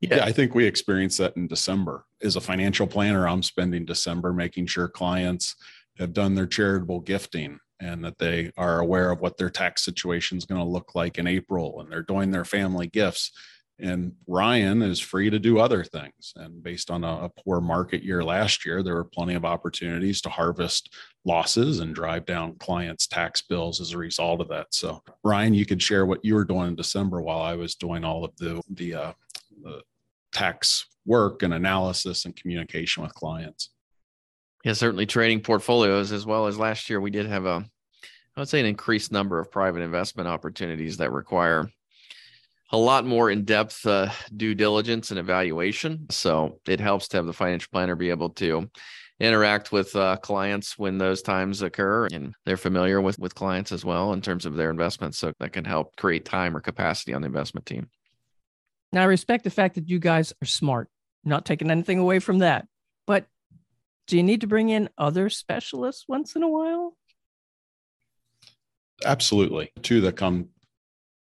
Yeah, 0.00 0.24
I 0.24 0.32
think 0.32 0.54
we 0.54 0.66
experienced 0.66 1.18
that 1.18 1.36
in 1.36 1.46
December. 1.46 2.04
As 2.22 2.36
a 2.36 2.40
financial 2.40 2.86
planner, 2.86 3.28
I'm 3.28 3.42
spending 3.42 3.84
December 3.84 4.32
making 4.32 4.66
sure 4.66 4.88
clients 4.88 5.56
have 5.98 6.12
done 6.12 6.34
their 6.34 6.46
charitable 6.46 7.00
gifting 7.00 7.58
and 7.80 8.04
that 8.04 8.18
they 8.18 8.50
are 8.56 8.80
aware 8.80 9.10
of 9.10 9.20
what 9.20 9.36
their 9.36 9.50
tax 9.50 9.84
situation 9.84 10.38
is 10.38 10.46
going 10.46 10.60
to 10.60 10.66
look 10.66 10.94
like 10.94 11.18
in 11.18 11.26
April 11.26 11.80
and 11.80 11.90
they're 11.90 12.02
doing 12.02 12.30
their 12.30 12.44
family 12.44 12.86
gifts 12.86 13.32
and 13.78 14.12
Ryan 14.26 14.80
is 14.80 15.00
free 15.00 15.28
to 15.28 15.38
do 15.38 15.58
other 15.58 15.84
things. 15.84 16.32
And 16.36 16.62
based 16.62 16.90
on 16.90 17.04
a, 17.04 17.24
a, 17.24 17.28
poor 17.28 17.60
market 17.60 18.02
year 18.02 18.24
last 18.24 18.64
year, 18.64 18.82
there 18.82 18.94
were 18.94 19.04
plenty 19.04 19.34
of 19.34 19.44
opportunities 19.44 20.22
to 20.22 20.30
harvest 20.30 20.94
losses 21.26 21.80
and 21.80 21.94
drive 21.94 22.24
down 22.24 22.56
clients' 22.56 23.06
tax 23.06 23.42
bills 23.42 23.80
as 23.80 23.92
a 23.92 23.98
result 23.98 24.40
of 24.40 24.48
that. 24.48 24.68
So, 24.70 25.02
Ryan, 25.22 25.52
you 25.52 25.66
could 25.66 25.82
share 25.82 26.06
what 26.06 26.24
you 26.24 26.34
were 26.34 26.44
doing 26.44 26.68
in 26.68 26.76
December 26.76 27.20
while 27.20 27.40
I 27.40 27.54
was 27.54 27.74
doing 27.74 28.04
all 28.04 28.24
of 28.24 28.34
the 28.36 28.62
the, 28.70 28.94
uh, 28.94 29.12
the 29.62 29.82
tax 30.32 30.86
work 31.04 31.42
and 31.42 31.52
analysis 31.52 32.24
and 32.24 32.34
communication 32.34 33.02
with 33.02 33.14
clients. 33.14 33.70
Yeah, 34.64 34.72
certainly 34.72 35.06
trading 35.06 35.42
portfolios 35.42 36.12
as 36.12 36.26
well 36.26 36.46
as 36.46 36.58
last 36.58 36.88
year. 36.90 37.00
We 37.00 37.10
did 37.10 37.26
have 37.26 37.44
a, 37.44 37.64
I 38.36 38.40
would 38.40 38.48
say, 38.48 38.58
an 38.58 38.66
increased 38.66 39.12
number 39.12 39.38
of 39.38 39.50
private 39.50 39.80
investment 39.80 40.28
opportunities 40.28 40.96
that 40.96 41.12
require 41.12 41.70
a 42.72 42.76
lot 42.76 43.06
more 43.06 43.30
in-depth 43.30 43.86
uh, 43.86 44.10
due 44.36 44.54
diligence 44.54 45.10
and 45.10 45.20
evaluation. 45.20 46.06
So 46.10 46.60
it 46.66 46.80
helps 46.80 47.08
to 47.08 47.16
have 47.18 47.26
the 47.26 47.32
financial 47.32 47.68
planner 47.72 47.94
be 47.94 48.10
able 48.10 48.30
to 48.30 48.68
interact 49.18 49.72
with 49.72 49.96
uh, 49.96 50.16
clients 50.16 50.76
when 50.76 50.98
those 50.98 51.22
times 51.22 51.62
occur, 51.62 52.06
and 52.06 52.34
they're 52.44 52.56
familiar 52.56 53.00
with 53.00 53.18
with 53.18 53.34
clients 53.34 53.72
as 53.72 53.84
well 53.84 54.12
in 54.12 54.20
terms 54.20 54.44
of 54.46 54.56
their 54.56 54.70
investments. 54.70 55.18
So 55.18 55.32
that 55.40 55.52
can 55.52 55.64
help 55.64 55.96
create 55.96 56.24
time 56.24 56.56
or 56.56 56.60
capacity 56.60 57.14
on 57.14 57.22
the 57.22 57.26
investment 57.26 57.66
team. 57.66 57.88
Now, 58.92 59.02
I 59.02 59.06
respect 59.06 59.44
the 59.44 59.50
fact 59.50 59.76
that 59.76 59.88
you 59.88 59.98
guys 59.98 60.32
are 60.42 60.46
smart. 60.46 60.88
not 61.24 61.44
taking 61.44 61.70
anything 61.70 61.98
away 61.98 62.18
from 62.18 62.38
that, 62.38 62.66
but 63.06 63.26
Do 64.06 64.16
you 64.16 64.22
need 64.22 64.42
to 64.42 64.46
bring 64.46 64.68
in 64.68 64.88
other 64.96 65.28
specialists 65.28 66.04
once 66.08 66.36
in 66.36 66.42
a 66.42 66.48
while? 66.48 66.96
Absolutely. 69.04 69.72
Two 69.82 70.00
that 70.02 70.16
come 70.16 70.48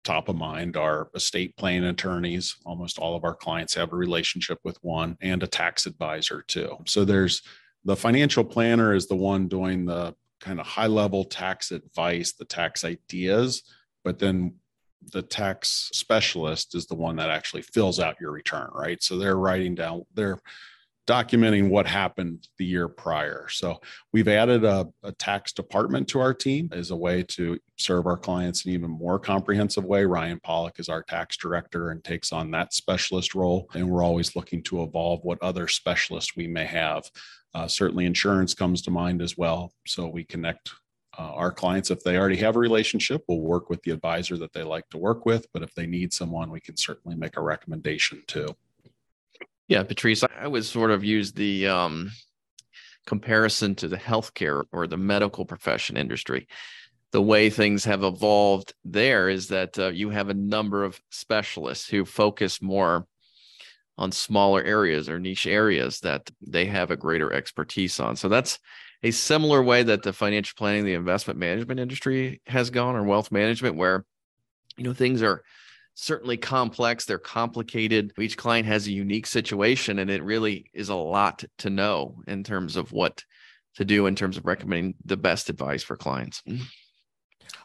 top 0.04 0.28
of 0.28 0.36
mind 0.36 0.76
are 0.76 1.10
estate 1.14 1.56
planning 1.56 1.88
attorneys. 1.88 2.56
Almost 2.64 2.98
all 2.98 3.16
of 3.16 3.24
our 3.24 3.34
clients 3.34 3.74
have 3.74 3.92
a 3.92 3.96
relationship 3.96 4.58
with 4.64 4.78
one 4.82 5.16
and 5.20 5.42
a 5.42 5.46
tax 5.46 5.86
advisor 5.86 6.42
too. 6.46 6.76
So 6.86 7.04
there's 7.04 7.42
the 7.84 7.96
financial 7.96 8.44
planner 8.44 8.94
is 8.94 9.06
the 9.06 9.16
one 9.16 9.48
doing 9.48 9.86
the 9.86 10.14
kind 10.40 10.60
of 10.60 10.66
high 10.66 10.86
level 10.86 11.24
tax 11.24 11.70
advice, 11.70 12.32
the 12.32 12.44
tax 12.44 12.84
ideas, 12.84 13.62
but 14.04 14.18
then 14.18 14.54
the 15.12 15.22
tax 15.22 15.90
specialist 15.92 16.74
is 16.74 16.86
the 16.86 16.94
one 16.94 17.16
that 17.16 17.30
actually 17.30 17.62
fills 17.62 18.00
out 18.00 18.20
your 18.20 18.32
return, 18.32 18.68
right? 18.74 19.02
So 19.02 19.18
they're 19.18 19.36
writing 19.36 19.74
down, 19.74 20.04
they're 20.14 20.40
documenting 21.10 21.68
what 21.68 21.88
happened 21.88 22.46
the 22.56 22.64
year 22.64 22.86
prior. 22.86 23.48
So 23.48 23.80
we've 24.12 24.28
added 24.28 24.64
a, 24.64 24.86
a, 25.02 25.10
tax 25.10 25.52
department 25.52 26.06
to 26.08 26.20
our 26.20 26.32
team 26.32 26.68
as 26.70 26.92
a 26.92 26.96
way 26.96 27.24
to 27.24 27.58
serve 27.76 28.06
our 28.06 28.16
clients 28.16 28.64
in 28.64 28.70
even 28.72 28.90
more 28.90 29.18
comprehensive 29.18 29.84
way. 29.84 30.04
Ryan 30.04 30.38
Pollock 30.38 30.78
is 30.78 30.88
our 30.88 31.02
tax 31.02 31.36
director 31.36 31.90
and 31.90 32.04
takes 32.04 32.30
on 32.32 32.52
that 32.52 32.72
specialist 32.72 33.34
role. 33.34 33.68
And 33.74 33.90
we're 33.90 34.04
always 34.04 34.36
looking 34.36 34.62
to 34.64 34.84
evolve 34.84 35.24
what 35.24 35.42
other 35.42 35.66
specialists 35.66 36.36
we 36.36 36.46
may 36.46 36.64
have. 36.64 37.10
Uh, 37.54 37.66
certainly, 37.66 38.06
insurance 38.06 38.54
comes 38.54 38.80
to 38.82 38.92
mind 38.92 39.20
as 39.20 39.36
well. 39.36 39.72
So 39.88 40.06
we 40.06 40.22
connect 40.22 40.70
uh, 41.18 41.32
our 41.34 41.50
clients, 41.50 41.90
if 41.90 42.04
they 42.04 42.16
already 42.16 42.36
have 42.36 42.54
a 42.54 42.60
relationship, 42.60 43.24
we'll 43.26 43.40
work 43.40 43.68
with 43.68 43.82
the 43.82 43.90
advisor 43.90 44.36
that 44.38 44.52
they 44.52 44.62
like 44.62 44.88
to 44.90 44.96
work 44.96 45.26
with. 45.26 45.44
But 45.52 45.64
if 45.64 45.74
they 45.74 45.86
need 45.86 46.12
someone, 46.12 46.50
we 46.50 46.60
can 46.60 46.76
certainly 46.76 47.16
make 47.16 47.36
a 47.36 47.42
recommendation 47.42 48.22
too. 48.28 48.54
Yeah, 49.70 49.84
Patrice, 49.84 50.24
I 50.24 50.48
would 50.48 50.64
sort 50.64 50.90
of 50.90 51.04
use 51.04 51.30
the 51.32 51.68
um, 51.68 52.10
comparison 53.06 53.76
to 53.76 53.86
the 53.86 53.96
healthcare 53.96 54.64
or 54.72 54.88
the 54.88 54.96
medical 54.96 55.44
profession 55.44 55.96
industry. 55.96 56.48
The 57.12 57.22
way 57.22 57.50
things 57.50 57.84
have 57.84 58.02
evolved 58.02 58.74
there 58.84 59.28
is 59.28 59.46
that 59.46 59.78
uh, 59.78 59.86
you 59.90 60.10
have 60.10 60.28
a 60.28 60.34
number 60.34 60.82
of 60.82 61.00
specialists 61.10 61.88
who 61.88 62.04
focus 62.04 62.60
more 62.60 63.06
on 63.96 64.10
smaller 64.10 64.60
areas 64.64 65.08
or 65.08 65.20
niche 65.20 65.46
areas 65.46 66.00
that 66.00 66.28
they 66.44 66.66
have 66.66 66.90
a 66.90 66.96
greater 66.96 67.32
expertise 67.32 68.00
on. 68.00 68.16
So 68.16 68.28
that's 68.28 68.58
a 69.04 69.12
similar 69.12 69.62
way 69.62 69.84
that 69.84 70.02
the 70.02 70.12
financial 70.12 70.56
planning, 70.58 70.84
the 70.84 70.94
investment 70.94 71.38
management 71.38 71.78
industry 71.78 72.40
has 72.48 72.70
gone, 72.70 72.96
or 72.96 73.04
wealth 73.04 73.30
management, 73.30 73.76
where 73.76 74.04
you 74.76 74.82
know 74.82 74.94
things 74.94 75.22
are 75.22 75.44
certainly 75.94 76.36
complex. 76.36 77.04
They're 77.04 77.18
complicated. 77.18 78.12
Each 78.18 78.36
client 78.36 78.66
has 78.66 78.86
a 78.86 78.92
unique 78.92 79.26
situation, 79.26 79.98
and 79.98 80.10
it 80.10 80.22
really 80.22 80.70
is 80.72 80.88
a 80.88 80.94
lot 80.94 81.44
to 81.58 81.70
know 81.70 82.22
in 82.26 82.44
terms 82.44 82.76
of 82.76 82.92
what 82.92 83.24
to 83.76 83.84
do 83.84 84.06
in 84.06 84.14
terms 84.14 84.36
of 84.36 84.46
recommending 84.46 84.94
the 85.04 85.16
best 85.16 85.48
advice 85.48 85.82
for 85.82 85.96
clients. 85.96 86.42
Mm-hmm. 86.48 86.64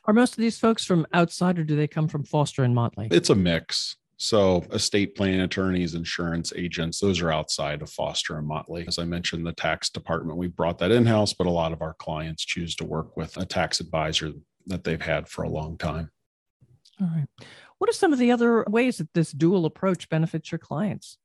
Are 0.05 0.13
most 0.13 0.33
of 0.33 0.37
these 0.37 0.59
folks 0.59 0.85
from 0.85 1.07
outside, 1.13 1.57
or 1.57 1.63
do 1.63 1.75
they 1.75 1.87
come 1.87 2.07
from 2.07 2.23
Foster 2.23 2.63
and 2.63 2.75
Motley? 2.75 3.07
It's 3.11 3.29
a 3.29 3.35
mix. 3.35 3.97
So, 4.17 4.63
estate 4.71 5.15
planning 5.15 5.41
attorneys, 5.41 5.93
insurance 5.93 6.53
agents, 6.55 6.99
those 6.99 7.21
are 7.21 7.33
outside 7.33 7.81
of 7.81 7.89
Foster 7.89 8.37
and 8.37 8.47
Motley. 8.47 8.85
As 8.87 8.97
I 8.97 9.03
mentioned, 9.03 9.45
the 9.45 9.51
tax 9.51 9.89
department, 9.89 10.37
we 10.37 10.47
brought 10.47 10.77
that 10.79 10.91
in 10.91 11.05
house, 11.05 11.33
but 11.33 11.47
a 11.47 11.51
lot 11.51 11.73
of 11.73 11.81
our 11.81 11.95
clients 11.95 12.45
choose 12.45 12.75
to 12.77 12.85
work 12.85 13.17
with 13.17 13.35
a 13.35 13.45
tax 13.45 13.81
advisor 13.81 14.31
that 14.67 14.85
they've 14.85 15.01
had 15.01 15.27
for 15.27 15.43
a 15.43 15.49
long 15.49 15.77
time. 15.77 16.11
All 17.01 17.09
right. 17.13 17.27
What 17.77 17.89
are 17.89 17.93
some 17.93 18.13
of 18.13 18.19
the 18.19 18.31
other 18.31 18.63
ways 18.67 18.97
that 18.97 19.13
this 19.13 19.31
dual 19.31 19.65
approach 19.65 20.09
benefits 20.09 20.51
your 20.51 20.59
clients? 20.59 21.17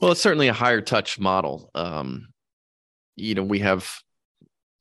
Well, 0.00 0.12
it's 0.12 0.20
certainly 0.20 0.48
a 0.48 0.52
higher 0.52 0.80
touch 0.80 1.18
model. 1.18 1.70
Um, 1.74 2.28
you 3.16 3.34
know, 3.34 3.44
we 3.44 3.60
have 3.60 4.02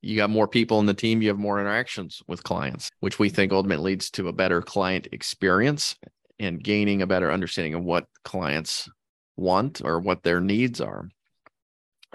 you 0.01 0.17
got 0.17 0.29
more 0.29 0.49
people 0.49 0.81
in 0.81 0.85
the 0.85 0.93
team, 0.93 1.21
you 1.21 1.29
have 1.29 1.39
more 1.39 1.61
interactions 1.61 2.21
with 2.27 2.43
clients, 2.43 2.89
which 2.99 3.19
we 3.19 3.29
think 3.29 3.53
ultimately 3.53 3.91
leads 3.91 4.11
to 4.11 4.27
a 4.27 4.33
better 4.33 4.61
client 4.61 5.07
experience 5.13 5.95
and 6.39 6.61
gaining 6.61 7.01
a 7.01 7.07
better 7.07 7.31
understanding 7.31 7.73
of 7.73 7.83
what 7.83 8.05
clients 8.25 8.89
want 9.37 9.81
or 9.83 10.01
what 10.01 10.23
their 10.23 10.41
needs 10.41 10.81
are. 10.81 11.07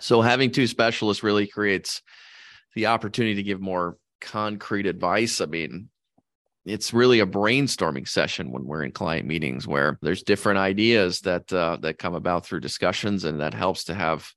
So 0.01 0.21
having 0.21 0.51
two 0.51 0.67
specialists 0.67 1.23
really 1.23 1.47
creates 1.47 2.03
the 2.75 2.87
opportunity 2.87 3.37
to 3.37 3.43
give 3.43 3.61
more 3.61 3.97
concrete 4.21 4.87
advice. 4.87 5.41
I 5.41 5.47
mean, 5.47 5.89
it's 6.69 6.93
really 6.93 7.21
a 7.21 7.27
brainstorming 7.27 8.07
session 8.07 8.51
when 8.51 8.65
we're 8.65 8.83
in 8.83 8.93
client 8.93 9.27
meetings 9.27 9.67
where 9.67 9.99
there's 10.03 10.23
different 10.23 10.59
ideas 10.59 11.21
that 11.21 11.51
uh, 11.53 11.79
that 11.81 11.99
come 11.99 12.15
about 12.15 12.45
through 12.45 12.61
discussions 12.61 13.25
and 13.25 13.41
that 13.41 13.55
helps 13.55 13.85
to 13.85 13.95
have 13.95 14.31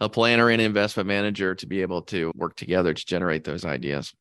a 0.00 0.08
planner 0.08 0.50
and 0.50 0.60
investment 0.60 1.06
manager 1.06 1.54
to 1.54 1.66
be 1.66 1.80
able 1.80 2.02
to 2.02 2.30
work 2.34 2.54
together 2.56 2.92
to 2.92 3.06
generate 3.06 3.44
those 3.44 3.64
ideas. 3.64 4.12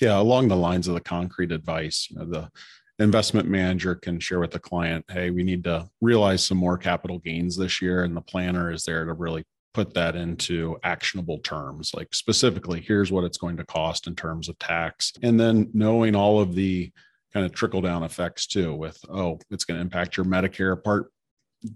Yeah 0.00 0.20
along 0.20 0.48
the 0.48 0.56
lines 0.56 0.88
of 0.88 0.94
the 0.94 1.00
concrete 1.00 1.52
advice 1.52 2.08
you 2.10 2.18
know 2.18 2.26
the 2.26 2.50
investment 2.98 3.48
manager 3.48 3.94
can 3.94 4.20
share 4.20 4.40
with 4.40 4.52
the 4.52 4.58
client 4.58 5.04
hey 5.10 5.30
we 5.30 5.42
need 5.42 5.64
to 5.64 5.88
realize 6.00 6.46
some 6.46 6.58
more 6.58 6.78
capital 6.78 7.18
gains 7.18 7.56
this 7.56 7.82
year 7.82 8.04
and 8.04 8.16
the 8.16 8.20
planner 8.20 8.70
is 8.70 8.84
there 8.84 9.04
to 9.04 9.12
really 9.12 9.44
put 9.76 9.92
that 9.92 10.16
into 10.16 10.74
actionable 10.84 11.36
terms 11.40 11.92
like 11.92 12.14
specifically 12.14 12.80
here's 12.80 13.12
what 13.12 13.24
it's 13.24 13.36
going 13.36 13.58
to 13.58 13.64
cost 13.66 14.06
in 14.06 14.16
terms 14.16 14.48
of 14.48 14.58
tax 14.58 15.12
and 15.22 15.38
then 15.38 15.68
knowing 15.74 16.16
all 16.16 16.40
of 16.40 16.54
the 16.54 16.90
kind 17.30 17.44
of 17.44 17.52
trickle 17.52 17.82
down 17.82 18.02
effects 18.02 18.46
too 18.46 18.72
with 18.74 18.98
oh 19.10 19.38
it's 19.50 19.66
going 19.66 19.76
to 19.76 19.82
impact 19.82 20.16
your 20.16 20.24
medicare 20.24 20.82
part 20.82 21.12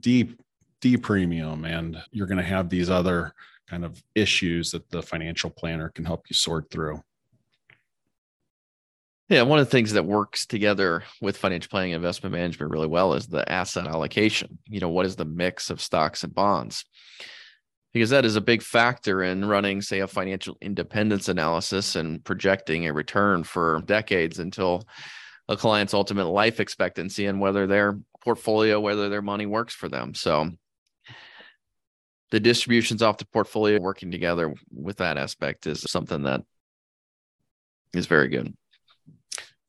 d 0.01 0.35
d 0.81 0.97
premium 0.97 1.67
and 1.67 2.03
you're 2.11 2.27
going 2.27 2.39
to 2.39 2.43
have 2.43 2.71
these 2.71 2.89
other 2.89 3.35
kind 3.69 3.85
of 3.85 4.03
issues 4.15 4.71
that 4.71 4.89
the 4.89 5.03
financial 5.03 5.51
planner 5.51 5.91
can 5.91 6.07
help 6.07 6.25
you 6.31 6.35
sort 6.35 6.71
through 6.71 6.99
yeah, 9.29 9.43
one 9.43 9.61
of 9.61 9.67
the 9.67 9.71
things 9.71 9.93
that 9.93 10.05
works 10.05 10.45
together 10.45 11.05
with 11.21 11.37
financial 11.37 11.69
planning 11.69 11.93
and 11.93 12.03
investment 12.03 12.33
management 12.33 12.73
really 12.73 12.89
well 12.89 13.15
is 13.15 13.29
the 13.29 13.49
asset 13.49 13.87
allocation. 13.87 14.59
You 14.67 14.81
know, 14.81 14.89
what 14.89 15.07
is 15.07 15.15
the 15.15 15.25
mix 15.25 15.71
of 15.71 15.81
stocks 15.81 16.25
and 16.25 16.35
bonds? 16.35 16.85
Because 17.93 18.11
that 18.11 18.25
is 18.25 18.37
a 18.37 18.41
big 18.41 18.63
factor 18.63 19.23
in 19.23 19.45
running, 19.45 19.81
say, 19.81 20.01
a 20.01 20.07
financial 20.07 20.57
independence 20.61 21.29
analysis 21.29 21.97
and 21.97 22.25
projecting 22.25 22.87
a 22.87 22.93
return 22.93 23.43
for 23.43 23.83
decades 23.87 24.39
until 24.39 24.85
a 25.49 25.57
client's 25.57 25.95
ultimate 25.95 26.27
life 26.27 26.61
expectancy 26.61 27.27
and 27.27 27.41
whether 27.41 27.67
their 27.67 27.99
portfolio, 28.23 28.79
whether 28.79 29.09
their 29.09 29.23
money 29.23 29.47
works 29.47 29.75
for 29.75 29.89
them. 29.89 30.15
So 30.15 30.51
the 32.31 32.39
distributions 32.41 33.03
off 33.03 33.19
the 33.19 33.27
portfolio 33.27 33.81
working 33.81 34.13
together 34.13 34.55
with 34.73 34.99
that 34.99 35.19
aspect 35.19 35.67
is 35.67 35.83
something 35.89 36.23
that 36.23 36.43
is 37.93 38.07
very 38.07 38.29
good. 38.29 38.55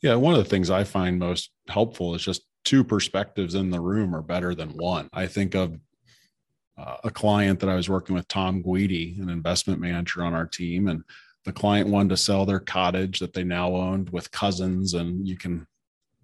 Yeah, 0.03 0.15
one 0.15 0.33
of 0.33 0.43
the 0.43 0.49
things 0.49 0.69
I 0.69 0.83
find 0.83 1.17
most 1.17 1.51
helpful 1.67 2.13
is 2.13 2.23
just 2.23 2.43
two 2.63 2.83
perspectives 2.83 3.55
in 3.55 3.71
the 3.71 3.79
room 3.81 4.15
are 4.15 4.21
better 4.21 4.53
than 4.53 4.69
one. 4.69 5.09
I 5.13 5.25
think 5.25 5.55
of 5.55 5.77
uh, 6.81 6.97
a 7.03 7.11
client 7.11 7.59
that 7.59 7.69
I 7.69 7.75
was 7.75 7.89
working 7.89 8.15
with, 8.15 8.27
Tom 8.27 8.63
Guidi, 8.63 9.21
an 9.21 9.29
investment 9.29 9.79
manager 9.79 10.23
on 10.23 10.33
our 10.33 10.47
team, 10.47 10.87
and 10.87 11.03
the 11.45 11.51
client 11.53 11.89
wanted 11.89 12.09
to 12.09 12.17
sell 12.17 12.45
their 12.45 12.59
cottage 12.59 13.19
that 13.19 13.33
they 13.33 13.43
now 13.43 13.75
owned 13.75 14.09
with 14.09 14.31
cousins, 14.31 14.93
and 14.93 15.27
you 15.27 15.37
can 15.37 15.67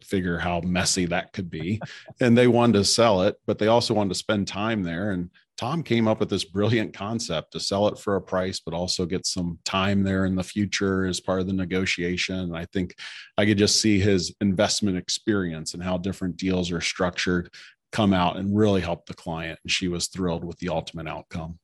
figure 0.04 0.38
how 0.38 0.62
messy 0.62 1.06
that 1.06 1.34
could 1.34 1.50
be. 1.50 1.80
and 2.22 2.38
they 2.38 2.48
wanted 2.48 2.74
to 2.74 2.84
sell 2.84 3.22
it, 3.24 3.36
but 3.46 3.60
they 3.60 3.68
also 3.68 3.94
wanted 3.94 4.10
to 4.10 4.16
spend 4.16 4.48
time 4.48 4.84
there. 4.84 5.12
And 5.12 5.30
Tom 5.58 5.82
came 5.82 6.08
up 6.08 6.20
with 6.20 6.30
this 6.30 6.46
brilliant 6.46 6.94
concept 6.94 7.52
to 7.52 7.60
sell 7.60 7.88
it 7.88 7.98
for 7.98 8.16
a 8.16 8.22
price, 8.22 8.60
but 8.60 8.76
also 8.76 9.08
get 9.08 9.26
some 9.26 9.58
time 9.66 10.04
there 10.04 10.26
in 10.26 10.36
the 10.36 10.44
future 10.44 11.06
as 11.06 11.20
part 11.20 11.40
of 11.40 11.48
the 11.48 11.54
negotiation. 11.54 12.40
And 12.40 12.56
I 12.56 12.66
think 12.66 12.96
I 13.38 13.46
could 13.46 13.58
just 13.58 13.82
see 13.82 14.00
his 14.00 14.34
investment 14.40 14.98
experience 14.98 15.74
and 15.74 15.82
how 15.82 15.98
different 15.98 16.38
deals 16.38 16.72
are 16.72 16.82
structured 16.82 17.50
come 17.92 18.14
out 18.14 18.38
and 18.38 18.58
really 18.58 18.82
help 18.82 19.06
the 19.06 19.14
client. 19.14 19.60
And 19.64 19.72
she 19.72 19.88
was 19.88 20.08
thrilled 20.08 20.44
with 20.44 20.58
the 20.60 20.70
ultimate 20.70 21.08
outcome. 21.08 21.60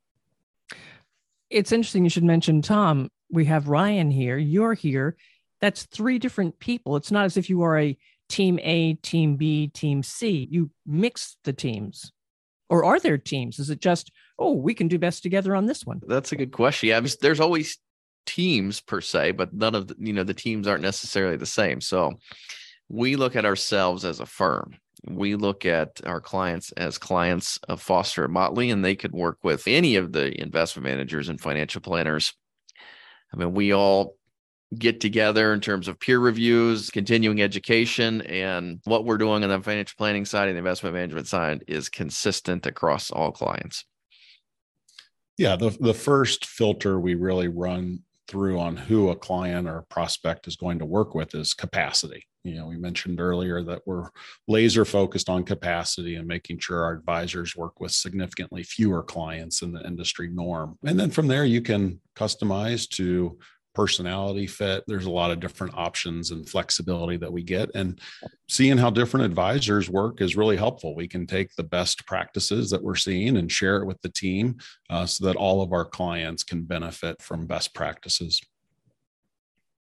It's 1.50 1.72
interesting 1.72 2.04
you 2.04 2.10
should 2.10 2.24
mention 2.24 2.62
Tom. 2.62 3.10
We 3.30 3.46
have 3.46 3.68
Ryan 3.68 4.12
here, 4.12 4.38
you're 4.38 4.74
here. 4.74 5.16
That's 5.62 5.84
three 5.84 6.20
different 6.20 6.60
people. 6.60 6.96
It's 6.96 7.12
not 7.12 7.26
as 7.26 7.38
if 7.38 7.50
you 7.50 7.62
are 7.62 7.78
a 7.78 7.98
team 8.30 8.60
A, 8.62 8.96
team 8.96 9.36
B, 9.36 9.68
team 9.68 10.04
C. 10.04 10.48
You 10.50 10.72
mix 10.86 11.38
the 11.44 11.54
teams. 11.54 12.12
Or 12.70 12.84
are 12.84 13.00
there 13.00 13.18
teams? 13.18 13.60
Is 13.60 13.70
it 13.70 13.80
just, 13.80 14.12
oh, 14.40 14.54
we 14.54 14.74
can 14.74 14.88
do 14.88 14.98
best 14.98 15.22
together 15.22 15.56
on 15.56 15.66
this 15.66 15.86
one? 15.86 16.02
That's 16.08 16.32
a 16.32 16.36
good 16.36 16.52
question. 16.52 16.90
Yeah, 16.90 17.02
there's 17.22 17.40
always 17.40 17.78
teams 18.26 18.82
per 18.82 19.00
se, 19.00 19.32
but 19.32 19.54
none 19.54 19.76
of 19.76 19.88
the, 19.88 19.96
you 20.00 20.14
know, 20.14 20.24
the 20.24 20.34
teams 20.34 20.68
aren't 20.68 20.82
necessarily 20.82 21.38
the 21.38 21.46
same. 21.46 21.82
So 21.82 22.14
we 22.90 23.16
look 23.16 23.36
at 23.36 23.46
ourselves 23.46 24.06
as 24.06 24.20
a 24.20 24.26
firm 24.26 24.76
we 25.06 25.36
look 25.36 25.66
at 25.66 26.02
our 26.06 26.22
clients 26.22 26.72
as 26.74 26.98
clients 26.98 27.60
of 27.68 27.82
Foster 27.82 28.28
Motley, 28.28 28.70
and 28.70 28.84
they 28.84 28.96
could 28.96 29.12
work 29.12 29.38
with 29.44 29.68
any 29.68 29.96
of 29.96 30.14
the 30.14 30.40
investment 30.42 30.86
managers 30.86 31.30
and 31.30 31.40
financial 31.40 31.82
planners. 31.82 32.34
I 33.34 33.38
mean, 33.38 33.54
we 33.54 33.74
all 33.74 34.16
get 34.78 35.02
together 35.02 35.54
in 35.54 35.60
terms 35.60 35.88
of 35.88 36.00
peer 36.00 36.20
reviews, 36.20 36.90
continuing 36.90 37.42
education, 37.42 38.22
and 38.22 38.80
what 38.86 39.06
we're 39.06 39.18
doing 39.18 39.44
on 39.44 39.50
the 39.50 39.62
financial 39.62 39.96
planning 39.98 40.26
side 40.26 40.48
and 40.48 40.56
the 40.56 40.60
investment 40.60 40.96
management 40.96 41.28
side 41.28 41.64
is 41.68 41.90
consistent 41.90 42.66
across 42.66 43.12
all 43.12 43.32
clients. 43.32 43.86
Yeah, 45.38 45.56
the, 45.56 45.72
the 45.80 45.94
first 45.94 46.46
filter 46.46 47.00
we 47.00 47.16
really 47.16 47.48
run 47.48 48.00
through 48.28 48.60
on 48.60 48.78
who 48.78 49.10
a 49.10 49.16
client 49.16 49.68
or 49.68 49.84
prospect 49.90 50.48
is 50.48 50.56
going 50.56 50.80
to 50.80 50.86
work 50.86 51.14
with 51.14 51.36
is 51.36 51.54
capacity. 51.54 52.26
You 52.44 52.56
know, 52.56 52.66
we 52.66 52.78
mentioned 52.78 53.22
earlier 53.22 53.64
that 53.64 53.84
we're 53.86 54.10
laser 54.48 54.84
focused 54.84 55.30
on 55.30 55.44
capacity 55.44 56.16
and 56.16 56.28
making 56.28 56.60
sure 56.60 56.84
our 56.84 56.92
advisors 56.92 57.56
work 57.56 57.80
with 57.80 57.94
significantly 57.94 58.64
fewer 58.64 59.02
clients 59.02 59.62
than 59.62 59.72
the 59.72 59.86
industry 59.86 60.28
norm. 60.28 60.78
And 60.86 61.00
then 61.00 61.10
from 61.10 61.28
there, 61.28 61.46
you 61.46 61.62
can 61.62 62.02
customize 62.18 62.88
to 62.92 63.38
personality 63.74 64.46
fit. 64.46 64.84
There's 64.88 65.06
a 65.06 65.12
lot 65.12 65.32
of 65.32 65.40
different 65.40 65.74
options 65.76 66.32
and 66.32 66.48
flexibility 66.48 67.18
that 67.18 67.32
we 67.32 67.44
get. 67.44 67.72
And 67.74 68.00
seeing 68.48 68.78
how 68.78 68.90
different 68.90 69.26
advisors 69.26 69.90
work 69.90 70.22
is 70.22 70.38
really 70.38 70.58
helpful. 70.58 70.96
We 70.96 71.08
can 71.08 71.26
take 71.26 71.56
the 71.56 71.64
best 71.64 72.06
practices 72.06 72.70
that 72.70 72.84
we're 72.84 72.96
seeing 72.96 73.38
and 73.38 73.52
share 73.52 73.78
it 73.78 73.86
with 73.86 74.02
the 74.02 74.10
team 74.10 74.58
uh, 74.90 75.06
so 75.06 75.26
that 75.26 75.36
all 75.36 75.62
of 75.62 75.74
our 75.74 75.86
clients 75.86 76.44
can 76.44 76.64
benefit 76.64 77.22
from 77.22 77.48
best 77.48 77.74
practices. 77.74 78.42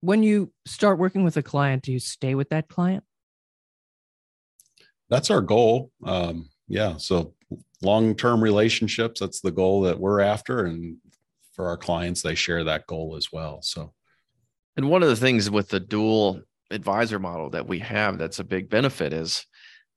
When 0.02 0.24
you 0.24 0.52
start 0.66 0.98
working 0.98 1.24
with 1.24 1.38
a 1.38 1.44
client, 1.44 1.84
do 1.84 1.92
you 1.92 2.00
stay 2.00 2.36
with 2.36 2.50
that 2.50 2.68
client? 2.68 3.04
That's 5.10 5.30
our 5.30 5.42
goal. 5.42 5.92
Um, 6.04 6.50
yeah. 6.68 6.98
So 6.98 7.34
long 7.82 8.16
term 8.16 8.42
relationships, 8.42 9.20
that's 9.20 9.42
the 9.42 9.52
goal 9.52 9.82
that 9.82 10.00
we're 10.00 10.22
after. 10.22 10.66
And 10.66 10.98
for 11.54 11.68
our 11.68 11.78
clients, 11.78 12.22
they 12.22 12.36
share 12.36 12.64
that 12.64 12.88
goal 12.88 13.16
as 13.18 13.32
well. 13.32 13.62
So, 13.62 13.94
and 14.78 14.90
one 14.90 15.04
of 15.04 15.10
the 15.10 15.16
things 15.16 15.50
with 15.50 15.70
the 15.70 15.80
dual 15.80 16.42
advisor 16.72 17.20
model 17.20 17.50
that 17.50 17.68
we 17.68 17.80
have 17.80 18.18
that's 18.18 18.40
a 18.40 18.44
big 18.44 18.70
benefit 18.70 19.12
is 19.12 19.46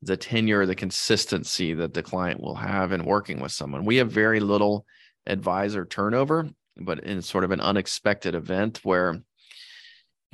the 0.03 0.17
tenure, 0.17 0.67
the 0.67 0.75
consistency 0.75 1.73
that 1.75 1.95
the 1.95 2.03
client 2.03 2.41
will 2.41 2.57
have 2.57 2.93
in 2.93 3.05
working 3.05 3.41
with 3.41 3.53
someone. 3.53 3.85
We 3.85 3.97
have 3.97 4.11
very 4.11 4.41
little 4.41 4.85
advisor 5.27 5.85
turnover, 5.85 6.51
but 6.77 7.01
in 7.01 7.23
sort 7.23 7.45
of 7.45 7.53
an 7.53 7.61
unexpected 7.61 8.35
event 8.35 8.81
where 8.83 9.23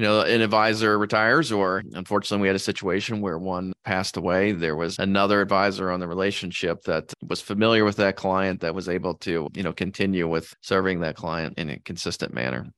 you 0.01 0.07
know, 0.07 0.23
an 0.23 0.41
advisor 0.41 0.99
retires, 0.99 1.53
or 1.53 1.83
unfortunately, 1.93 2.41
we 2.41 2.49
had 2.49 2.57
a 2.57 2.59
situation 2.59 3.21
where 3.21 3.39
one 3.39 3.75
passed 3.85 4.17
away. 4.17 4.53
There 4.53 4.75
was 4.75 4.99
another 4.99 5.43
advisor 5.43 5.91
on 5.91 6.01
the 6.01 6.09
relationship 6.09 6.85
that 6.85 7.13
was 7.29 7.43
familiar 7.43 7.85
with 7.85 7.97
that 7.97 8.17
client 8.17 8.63
that 8.63 8.75
was 8.75 8.89
able 8.89 9.13
to, 9.17 9.49
you 9.55 9.63
know, 9.63 9.75
continue 9.75 10.27
with 10.27 10.55
serving 10.63 11.01
that 11.01 11.17
client 11.17 11.59
in 11.59 11.69
a 11.69 11.79
consistent 11.81 12.33
manner. 12.33 12.73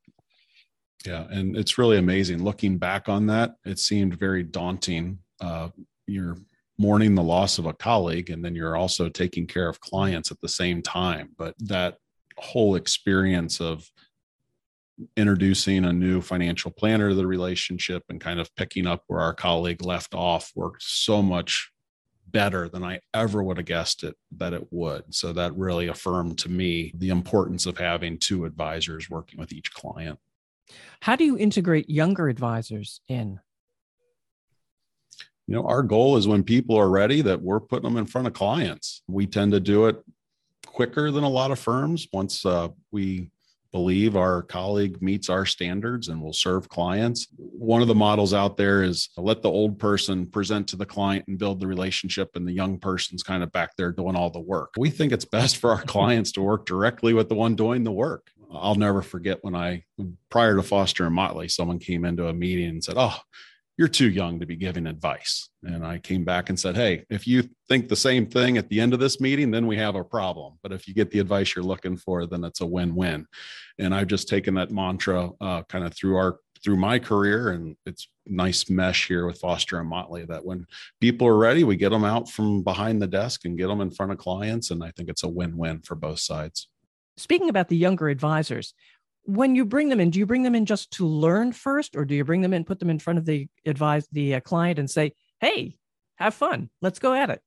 Yeah. 1.07 1.29
And 1.31 1.57
it's 1.57 1.79
really 1.79 1.97
amazing 1.97 2.43
looking 2.43 2.77
back 2.77 3.09
on 3.09 3.27
that. 3.27 3.53
It 3.65 3.79
seemed 3.79 4.19
very 4.19 4.43
daunting. 4.43 5.21
Uh, 5.41 5.69
you're 6.09 6.39
mourning 6.77 7.15
the 7.15 7.23
loss 7.23 7.57
of 7.59 7.67
a 7.67 7.73
colleague, 7.73 8.31
and 8.31 8.45
then 8.45 8.57
you're 8.57 8.75
also 8.75 9.09
taking 9.09 9.47
care 9.47 9.69
of 9.69 9.79
clients 9.79 10.33
at 10.33 10.41
the 10.41 10.49
same 10.49 10.83
time. 10.83 11.29
But 11.39 11.55
that 11.61 11.99
whole 12.37 12.75
experience 12.75 13.61
of 13.61 13.89
introducing 15.17 15.85
a 15.85 15.93
new 15.93 16.21
financial 16.21 16.71
planner 16.71 17.11
to 17.11 17.15
the 17.15 17.27
relationship 17.27 18.03
and 18.09 18.21
kind 18.21 18.41
of 18.41 18.55
picking 18.57 18.87
up 18.87 19.03
where 19.07 19.21
our 19.21 19.35
colleague 19.35 19.85
left 19.85 20.15
off 20.15 20.53
worked 20.55 20.83
so 20.83 21.23
much 21.23 21.71
better 22.29 22.69
than 22.69 22.83
I 22.83 23.01
ever 23.15 23.43
would 23.43 23.59
have 23.59 23.67
guessed 23.67 24.05
it 24.05 24.17
that 24.37 24.53
it 24.53 24.67
would. 24.71 25.15
So 25.15 25.33
that 25.33 25.57
really 25.57 25.89
affirmed 25.89 26.39
to 26.39 26.49
me 26.49 26.93
the 26.97 27.11
importance 27.11 27.67
of 27.67 27.79
having 27.79 28.19
two 28.19 28.45
advisors 28.45 29.11
working 29.11 29.39
with 29.39 29.53
each 29.53 29.73
client. 29.73 30.19
How 31.01 31.17
do 31.17 31.25
you 31.25 31.37
integrate 31.37 31.91
younger 31.91 32.29
advisors 32.29 33.01
in? 33.09 33.41
You 35.47 35.57
know, 35.57 35.67
our 35.67 35.83
goal 35.83 36.17
is 36.17 36.27
when 36.27 36.45
people 36.45 36.77
are 36.79 36.89
ready 36.89 37.21
that 37.23 37.43
we're 37.43 37.61
putting 37.61 37.89
them 37.89 37.99
in 37.99 38.07
front 38.07 38.27
of 38.27 38.33
clients. 38.33 39.03
We 39.09 39.27
tend 39.27 39.53
to 39.53 39.61
do 39.61 39.87
it 39.87 40.03
quicker 40.65 41.11
than 41.11 41.25
a 41.25 41.29
lot 41.29 41.51
of 41.51 41.59
firms 41.59 42.09
once 42.13 42.47
uh, 42.47 42.69
we 42.91 43.31
believe 43.73 44.17
our 44.17 44.43
colleague 44.43 45.01
meets 45.01 45.31
our 45.31 45.47
standards 45.47 46.09
and 46.09 46.23
will 46.23 46.33
serve 46.33 46.69
clients. 46.69 47.27
One 47.37 47.83
of 47.83 47.89
the 47.89 47.95
models 47.95 48.35
out 48.35 48.57
there 48.57 48.83
is 48.83 49.09
let 49.17 49.43
the 49.43 49.51
old 49.51 49.79
person 49.79 50.27
present 50.27 50.69
to 50.69 50.77
the 50.77 50.87
client 50.87 51.27
and 51.27 51.39
build 51.39 51.59
the 51.59 51.67
relationship, 51.67 52.37
and 52.37 52.47
the 52.47 52.53
young 52.53 52.79
person's 52.79 53.23
kind 53.23 53.43
of 53.43 53.51
back 53.51 53.77
there 53.77 53.91
doing 53.91 54.15
all 54.15 54.31
the 54.31 54.41
work. 54.41 54.75
We 54.77 54.91
think 54.91 55.13
it's 55.13 55.25
best 55.25 55.57
for 55.57 55.71
our 55.71 55.83
clients 55.83 56.33
to 56.33 56.43
work 56.43 56.67
directly 56.67 57.15
with 57.15 57.29
the 57.29 57.35
one 57.35 57.57
doing 57.57 57.83
the 57.83 57.93
work. 57.93 58.31
I'll 58.55 58.75
never 58.75 59.01
forget 59.01 59.39
when 59.43 59.55
I, 59.55 59.85
prior 60.31 60.57
to 60.57 60.63
Foster 60.63 61.07
and 61.07 61.15
Motley, 61.15 61.49
someone 61.49 61.79
came 61.79 62.05
into 62.05 62.29
a 62.29 62.35
meeting 62.35 62.69
and 62.69 62.85
said, 62.85 62.97
Oh, 62.99 63.17
you're 63.79 63.89
too 63.89 64.11
young 64.11 64.39
to 64.39 64.47
be 64.47 64.57
giving 64.57 64.87
advice. 64.87 65.49
And 65.65 65.85
I 65.85 65.99
came 65.99 66.25
back 66.25 66.51
and 66.51 66.61
said, 66.61 66.77
Hey, 66.77 67.05
if 67.09 67.27
you 67.27 67.49
think 67.69 67.89
the 67.89 67.97
same 67.97 68.27
thing 68.27 68.59
at 68.59 68.69
the 68.69 68.81
end 68.81 68.93
of 68.93 69.01
this 69.01 69.21
meeting, 69.21 69.51
then 69.51 69.67
we 69.67 69.77
have 69.77 69.95
a 69.95 70.05
problem. 70.05 70.59
But 70.63 70.73
if 70.73 70.87
you 70.87 70.95
get 70.95 71.11
the 71.11 71.21
advice 71.21 71.55
you're 71.55 71.65
looking 71.65 71.97
for, 71.97 72.27
then 72.27 72.45
it's 72.45 72.61
a 72.61 72.67
win 72.67 72.95
win. 72.95 73.27
And 73.79 73.95
I've 73.95 74.09
just 74.09 74.29
taken 74.29 74.55
that 74.55 74.71
mantra 74.71 75.31
uh, 75.41 75.63
kind 75.65 75.85
of 75.85 75.95
through 75.95 76.17
our 76.17 76.39
through 76.63 76.77
my 76.77 76.99
career 76.99 77.51
and 77.51 77.77
it's 77.87 78.09
nice 78.27 78.71
mesh 78.71 79.09
here 79.09 79.27
with 79.27 79.41
foster 79.41 79.81
and 79.81 79.89
motley 79.89 80.25
that 80.25 80.45
when 80.45 80.65
people 81.01 81.27
are 81.27 81.37
ready 81.37 81.65
we 81.65 81.77
get 81.77 81.91
them 81.91 82.05
out 82.05 82.31
from 82.31 82.63
behind 82.63 83.03
the 83.03 83.07
desk 83.07 83.45
and 83.45 83.59
get 83.59 83.67
them 83.67 83.81
in 83.81 83.91
front 83.91 84.13
of 84.13 84.19
clients 84.19 84.71
and 84.71 84.83
i 84.85 84.91
think 84.93 85.09
it's 85.09 85.25
a 85.25 85.29
win-win 85.29 85.81
for 85.81 85.97
both 85.97 86.21
sides 86.21 86.69
speaking 87.17 87.49
about 87.49 87.69
the 87.69 87.77
younger 87.77 88.09
advisors 88.09 88.75
when 89.25 89.55
you 89.55 89.65
bring 89.65 89.89
them 89.89 90.01
in, 90.01 90.11
do 90.11 90.19
you 90.19 90.27
bring 90.27 90.43
them 90.43 90.55
in 90.55 90.67
just 90.67 90.91
to 90.93 91.07
learn 91.07 91.53
first, 91.53 91.97
or 91.97 92.05
do 92.05 92.15
you 92.15 92.25
bring 92.25 92.41
them 92.41 92.53
in, 92.53 92.65
put 92.65 92.79
them 92.79 92.91
in 92.91 92.99
front 92.99 93.19
of 93.19 93.25
the 93.25 93.49
advise 93.67 94.07
the 94.13 94.37
uh, 94.37 94.41
client, 94.41 94.79
and 94.79 94.91
say, 94.91 95.13
"Hey, 95.41 95.77
have 96.17 96.35
fun, 96.35 96.71
let's 96.81 96.99
go 96.99 97.15
at 97.15 97.31
it." 97.31 97.41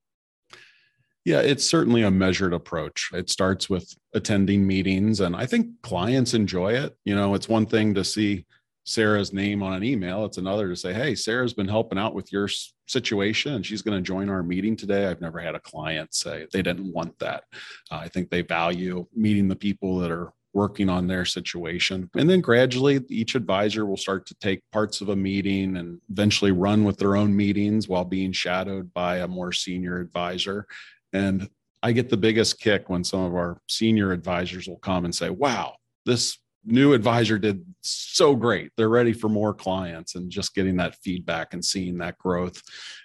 Yeah, 1.25 1.39
it's 1.39 1.67
certainly 1.67 2.03
a 2.03 2.11
measured 2.11 2.53
approach. 2.53 3.09
It 3.13 3.29
starts 3.29 3.69
with 3.69 3.93
attending 4.13 4.65
meetings, 4.65 5.19
and 5.19 5.35
I 5.35 5.45
think 5.45 5.81
clients 5.81 6.33
enjoy 6.33 6.73
it. 6.73 6.95
You 7.03 7.15
know, 7.15 7.33
it's 7.33 7.49
one 7.49 7.65
thing 7.65 7.93
to 7.95 8.03
see 8.03 8.45
Sarah's 8.85 9.33
name 9.33 9.63
on 9.63 9.73
an 9.73 9.83
email. 9.83 10.25
It's 10.25 10.37
another 10.37 10.69
to 10.69 10.75
say, 10.75 10.93
Hey, 10.93 11.15
Sarah's 11.15 11.53
been 11.53 11.67
helping 11.67 11.97
out 11.97 12.13
with 12.13 12.31
your 12.31 12.47
situation 12.87 13.53
and 13.53 13.65
she's 13.65 13.81
going 13.81 13.97
to 13.97 14.01
join 14.01 14.29
our 14.29 14.43
meeting 14.43 14.75
today. 14.75 15.07
I've 15.07 15.21
never 15.21 15.39
had 15.39 15.55
a 15.55 15.59
client 15.59 16.13
say 16.13 16.45
they 16.53 16.61
didn't 16.61 16.93
want 16.93 17.17
that. 17.19 17.45
Uh, 17.91 17.95
I 17.95 18.07
think 18.07 18.29
they 18.29 18.43
value 18.43 19.07
meeting 19.13 19.47
the 19.47 19.55
people 19.55 19.97
that 19.99 20.11
are 20.11 20.31
working 20.55 20.89
on 20.89 21.05
their 21.05 21.25
situation. 21.25 22.09
And 22.15 22.29
then 22.29 22.39
gradually, 22.39 23.01
each 23.09 23.35
advisor 23.35 23.85
will 23.85 23.97
start 23.97 24.25
to 24.27 24.35
take 24.35 24.61
parts 24.71 25.01
of 25.01 25.09
a 25.09 25.15
meeting 25.15 25.75
and 25.75 25.99
eventually 26.09 26.51
run 26.51 26.85
with 26.85 26.97
their 26.97 27.17
own 27.17 27.35
meetings 27.35 27.89
while 27.89 28.05
being 28.05 28.31
shadowed 28.31 28.93
by 28.93 29.17
a 29.17 29.27
more 29.27 29.51
senior 29.51 29.99
advisor. 29.99 30.65
And 31.11 31.49
I 31.83 31.91
get 31.91 32.09
the 32.09 32.17
biggest 32.17 32.59
kick 32.59 32.89
when 32.89 33.03
some 33.03 33.19
of 33.19 33.35
our 33.35 33.59
senior 33.67 34.13
advisors 34.13 34.67
will 34.67 34.77
come 34.77 35.03
and 35.03 35.13
say, 35.13 35.29
Wow, 35.29 35.75
this 36.05 36.39
new 36.65 36.93
advisor 36.93 37.37
did 37.37 37.63
so 37.81 38.33
great. 38.33 38.71
They're 38.75 38.89
ready 38.89 39.13
for 39.13 39.29
more 39.29 39.53
clients. 39.53 40.15
And 40.15 40.31
just 40.31 40.55
getting 40.55 40.77
that 40.77 40.95
feedback 41.03 41.53
and 41.53 41.63
seeing 41.63 41.97
that 41.99 42.17
growth 42.17 42.61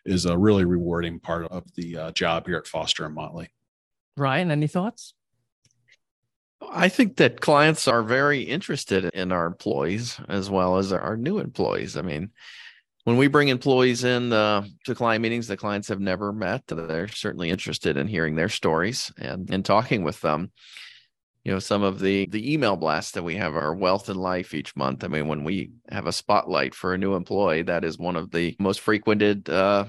is 0.07 0.25
a 0.25 0.39
really 0.39 0.65
rewarding 0.65 1.21
part 1.21 1.47
of 1.49 1.65
the 1.75 1.99
uh, 1.99 2.11
job 2.13 2.47
here 2.47 2.57
at 2.57 2.67
Foster 2.67 3.05
and 3.05 3.15
Motley. 3.15 3.49
Ryan, 4.17 4.51
any 4.51 4.67
thoughts? 4.67 5.15
I 6.73 6.89
think 6.89 7.17
that 7.17 7.41
clients 7.41 7.89
are 7.89 8.03
very 8.03 8.43
interested 8.43 9.05
in 9.07 9.33
our 9.33 9.47
employees 9.47 10.21
as 10.29 10.49
well 10.49 10.79
as 10.79 10.93
our 10.93 11.17
new 11.17 11.39
employees. 11.39 11.97
I 11.97 12.03
mean, 12.03 12.31
when 13.05 13.17
we 13.17 13.29
bring 13.29 13.49
employees 13.49 14.05
in 14.05 14.33
uh, 14.33 14.65
to 14.85 14.95
client 14.95 15.23
meetings 15.23 15.49
that 15.49 15.59
clients 15.59 15.89
have 15.89 16.01
never 16.01 16.33
met, 16.33 16.67
they're 16.67 17.09
certainly 17.09 17.51
interested 17.51 17.97
in 17.97 18.07
hearing 18.07 18.37
their 18.37 18.49
stories 18.49 19.13
and, 19.19 19.51
and 19.51 19.65
talking 19.65 20.05
with 20.05 20.21
them. 20.21 20.53
You 21.45 21.53
know, 21.53 21.59
some 21.59 21.83
of 21.83 22.01
the 22.01 22.27
the 22.27 22.53
email 22.53 22.77
blasts 22.77 23.13
that 23.13 23.23
we 23.23 23.37
have 23.37 23.57
are 23.57 23.75
wealth 23.75 24.11
and 24.11 24.21
life 24.21 24.53
each 24.53 24.77
month. 24.77 25.03
I 25.03 25.09
mean, 25.09 25.27
when 25.27 25.43
we 25.43 25.71
have 25.91 26.07
a 26.07 26.13
spotlight 26.13 26.75
for 26.75 26.93
a 26.93 26.99
new 26.99 27.15
employee, 27.15 27.63
that 27.63 27.83
is 27.83 27.99
one 27.99 28.17
of 28.17 28.31
the 28.31 28.55
most 28.59 28.81
frequented 28.81 29.49
uh, 29.49 29.87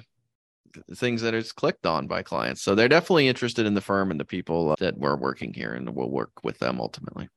things 0.96 1.22
that 1.22 1.34
is 1.34 1.52
clicked 1.52 1.86
on 1.86 2.08
by 2.08 2.24
clients. 2.24 2.62
So 2.62 2.76
they're 2.76 2.88
definitely 2.88 3.28
interested 3.28 3.66
in 3.66 3.74
the 3.74 3.82
firm 3.82 4.12
and 4.12 4.20
the 4.20 4.26
people 4.26 4.72
uh, 4.72 4.76
that 4.80 4.98
we're 4.98 5.16
working 5.16 5.54
here, 5.54 5.74
and 5.74 5.90
we'll 5.96 6.10
work 6.10 6.32
with 6.44 6.60
them 6.60 6.80
ultimately. 6.80 7.30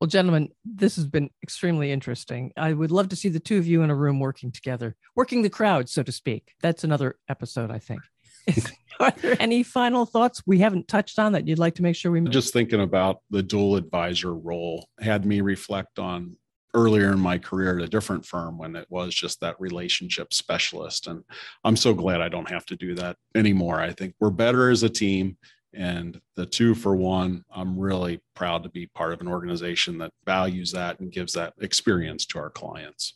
Well, 0.00 0.08
gentlemen, 0.08 0.50
this 0.64 0.96
has 0.96 1.06
been 1.06 1.30
extremely 1.42 1.90
interesting. 1.90 2.52
I 2.56 2.74
would 2.74 2.90
love 2.90 3.08
to 3.10 3.16
see 3.16 3.30
the 3.30 3.40
two 3.40 3.56
of 3.56 3.66
you 3.66 3.82
in 3.82 3.88
a 3.88 3.94
room 3.94 4.20
working 4.20 4.52
together, 4.52 4.94
working 5.14 5.40
the 5.40 5.48
crowd, 5.48 5.88
so 5.88 6.02
to 6.02 6.12
speak. 6.12 6.52
That's 6.60 6.84
another 6.84 7.16
episode, 7.30 7.70
I 7.70 7.78
think. 7.78 8.02
Are 9.00 9.10
there 9.10 9.36
any 9.40 9.62
final 9.62 10.04
thoughts 10.04 10.42
we 10.46 10.58
haven't 10.58 10.88
touched 10.88 11.18
on 11.18 11.32
that 11.32 11.48
you'd 11.48 11.58
like 11.58 11.74
to 11.76 11.82
make 11.82 11.96
sure 11.96 12.12
we 12.12 12.20
just 12.22 12.52
thinking 12.52 12.80
about 12.80 13.20
the 13.30 13.42
dual 13.42 13.76
advisor 13.76 14.34
role 14.34 14.88
had 15.00 15.24
me 15.24 15.40
reflect 15.40 15.98
on 15.98 16.36
earlier 16.76 17.10
in 17.10 17.18
my 17.18 17.38
career 17.38 17.78
at 17.78 17.84
a 17.84 17.88
different 17.88 18.24
firm 18.24 18.58
when 18.58 18.76
it 18.76 18.86
was 18.90 19.14
just 19.14 19.40
that 19.40 19.58
relationship 19.58 20.32
specialist. 20.32 21.06
And 21.06 21.24
I'm 21.64 21.76
so 21.76 21.94
glad 21.94 22.20
I 22.20 22.28
don't 22.28 22.50
have 22.50 22.66
to 22.66 22.76
do 22.76 22.94
that 22.96 23.16
anymore. 23.34 23.80
I 23.80 23.92
think 23.92 24.14
we're 24.20 24.30
better 24.30 24.70
as 24.70 24.82
a 24.82 24.88
team. 24.88 25.38
And 25.72 26.20
the 26.36 26.46
two 26.46 26.74
for 26.74 26.94
one, 26.94 27.44
I'm 27.50 27.78
really 27.78 28.20
proud 28.34 28.62
to 28.62 28.68
be 28.68 28.86
part 28.94 29.14
of 29.14 29.20
an 29.20 29.28
organization 29.28 29.98
that 29.98 30.12
values 30.24 30.72
that 30.72 31.00
and 31.00 31.10
gives 31.10 31.32
that 31.32 31.54
experience 31.60 32.26
to 32.26 32.38
our 32.38 32.50
clients. 32.50 33.14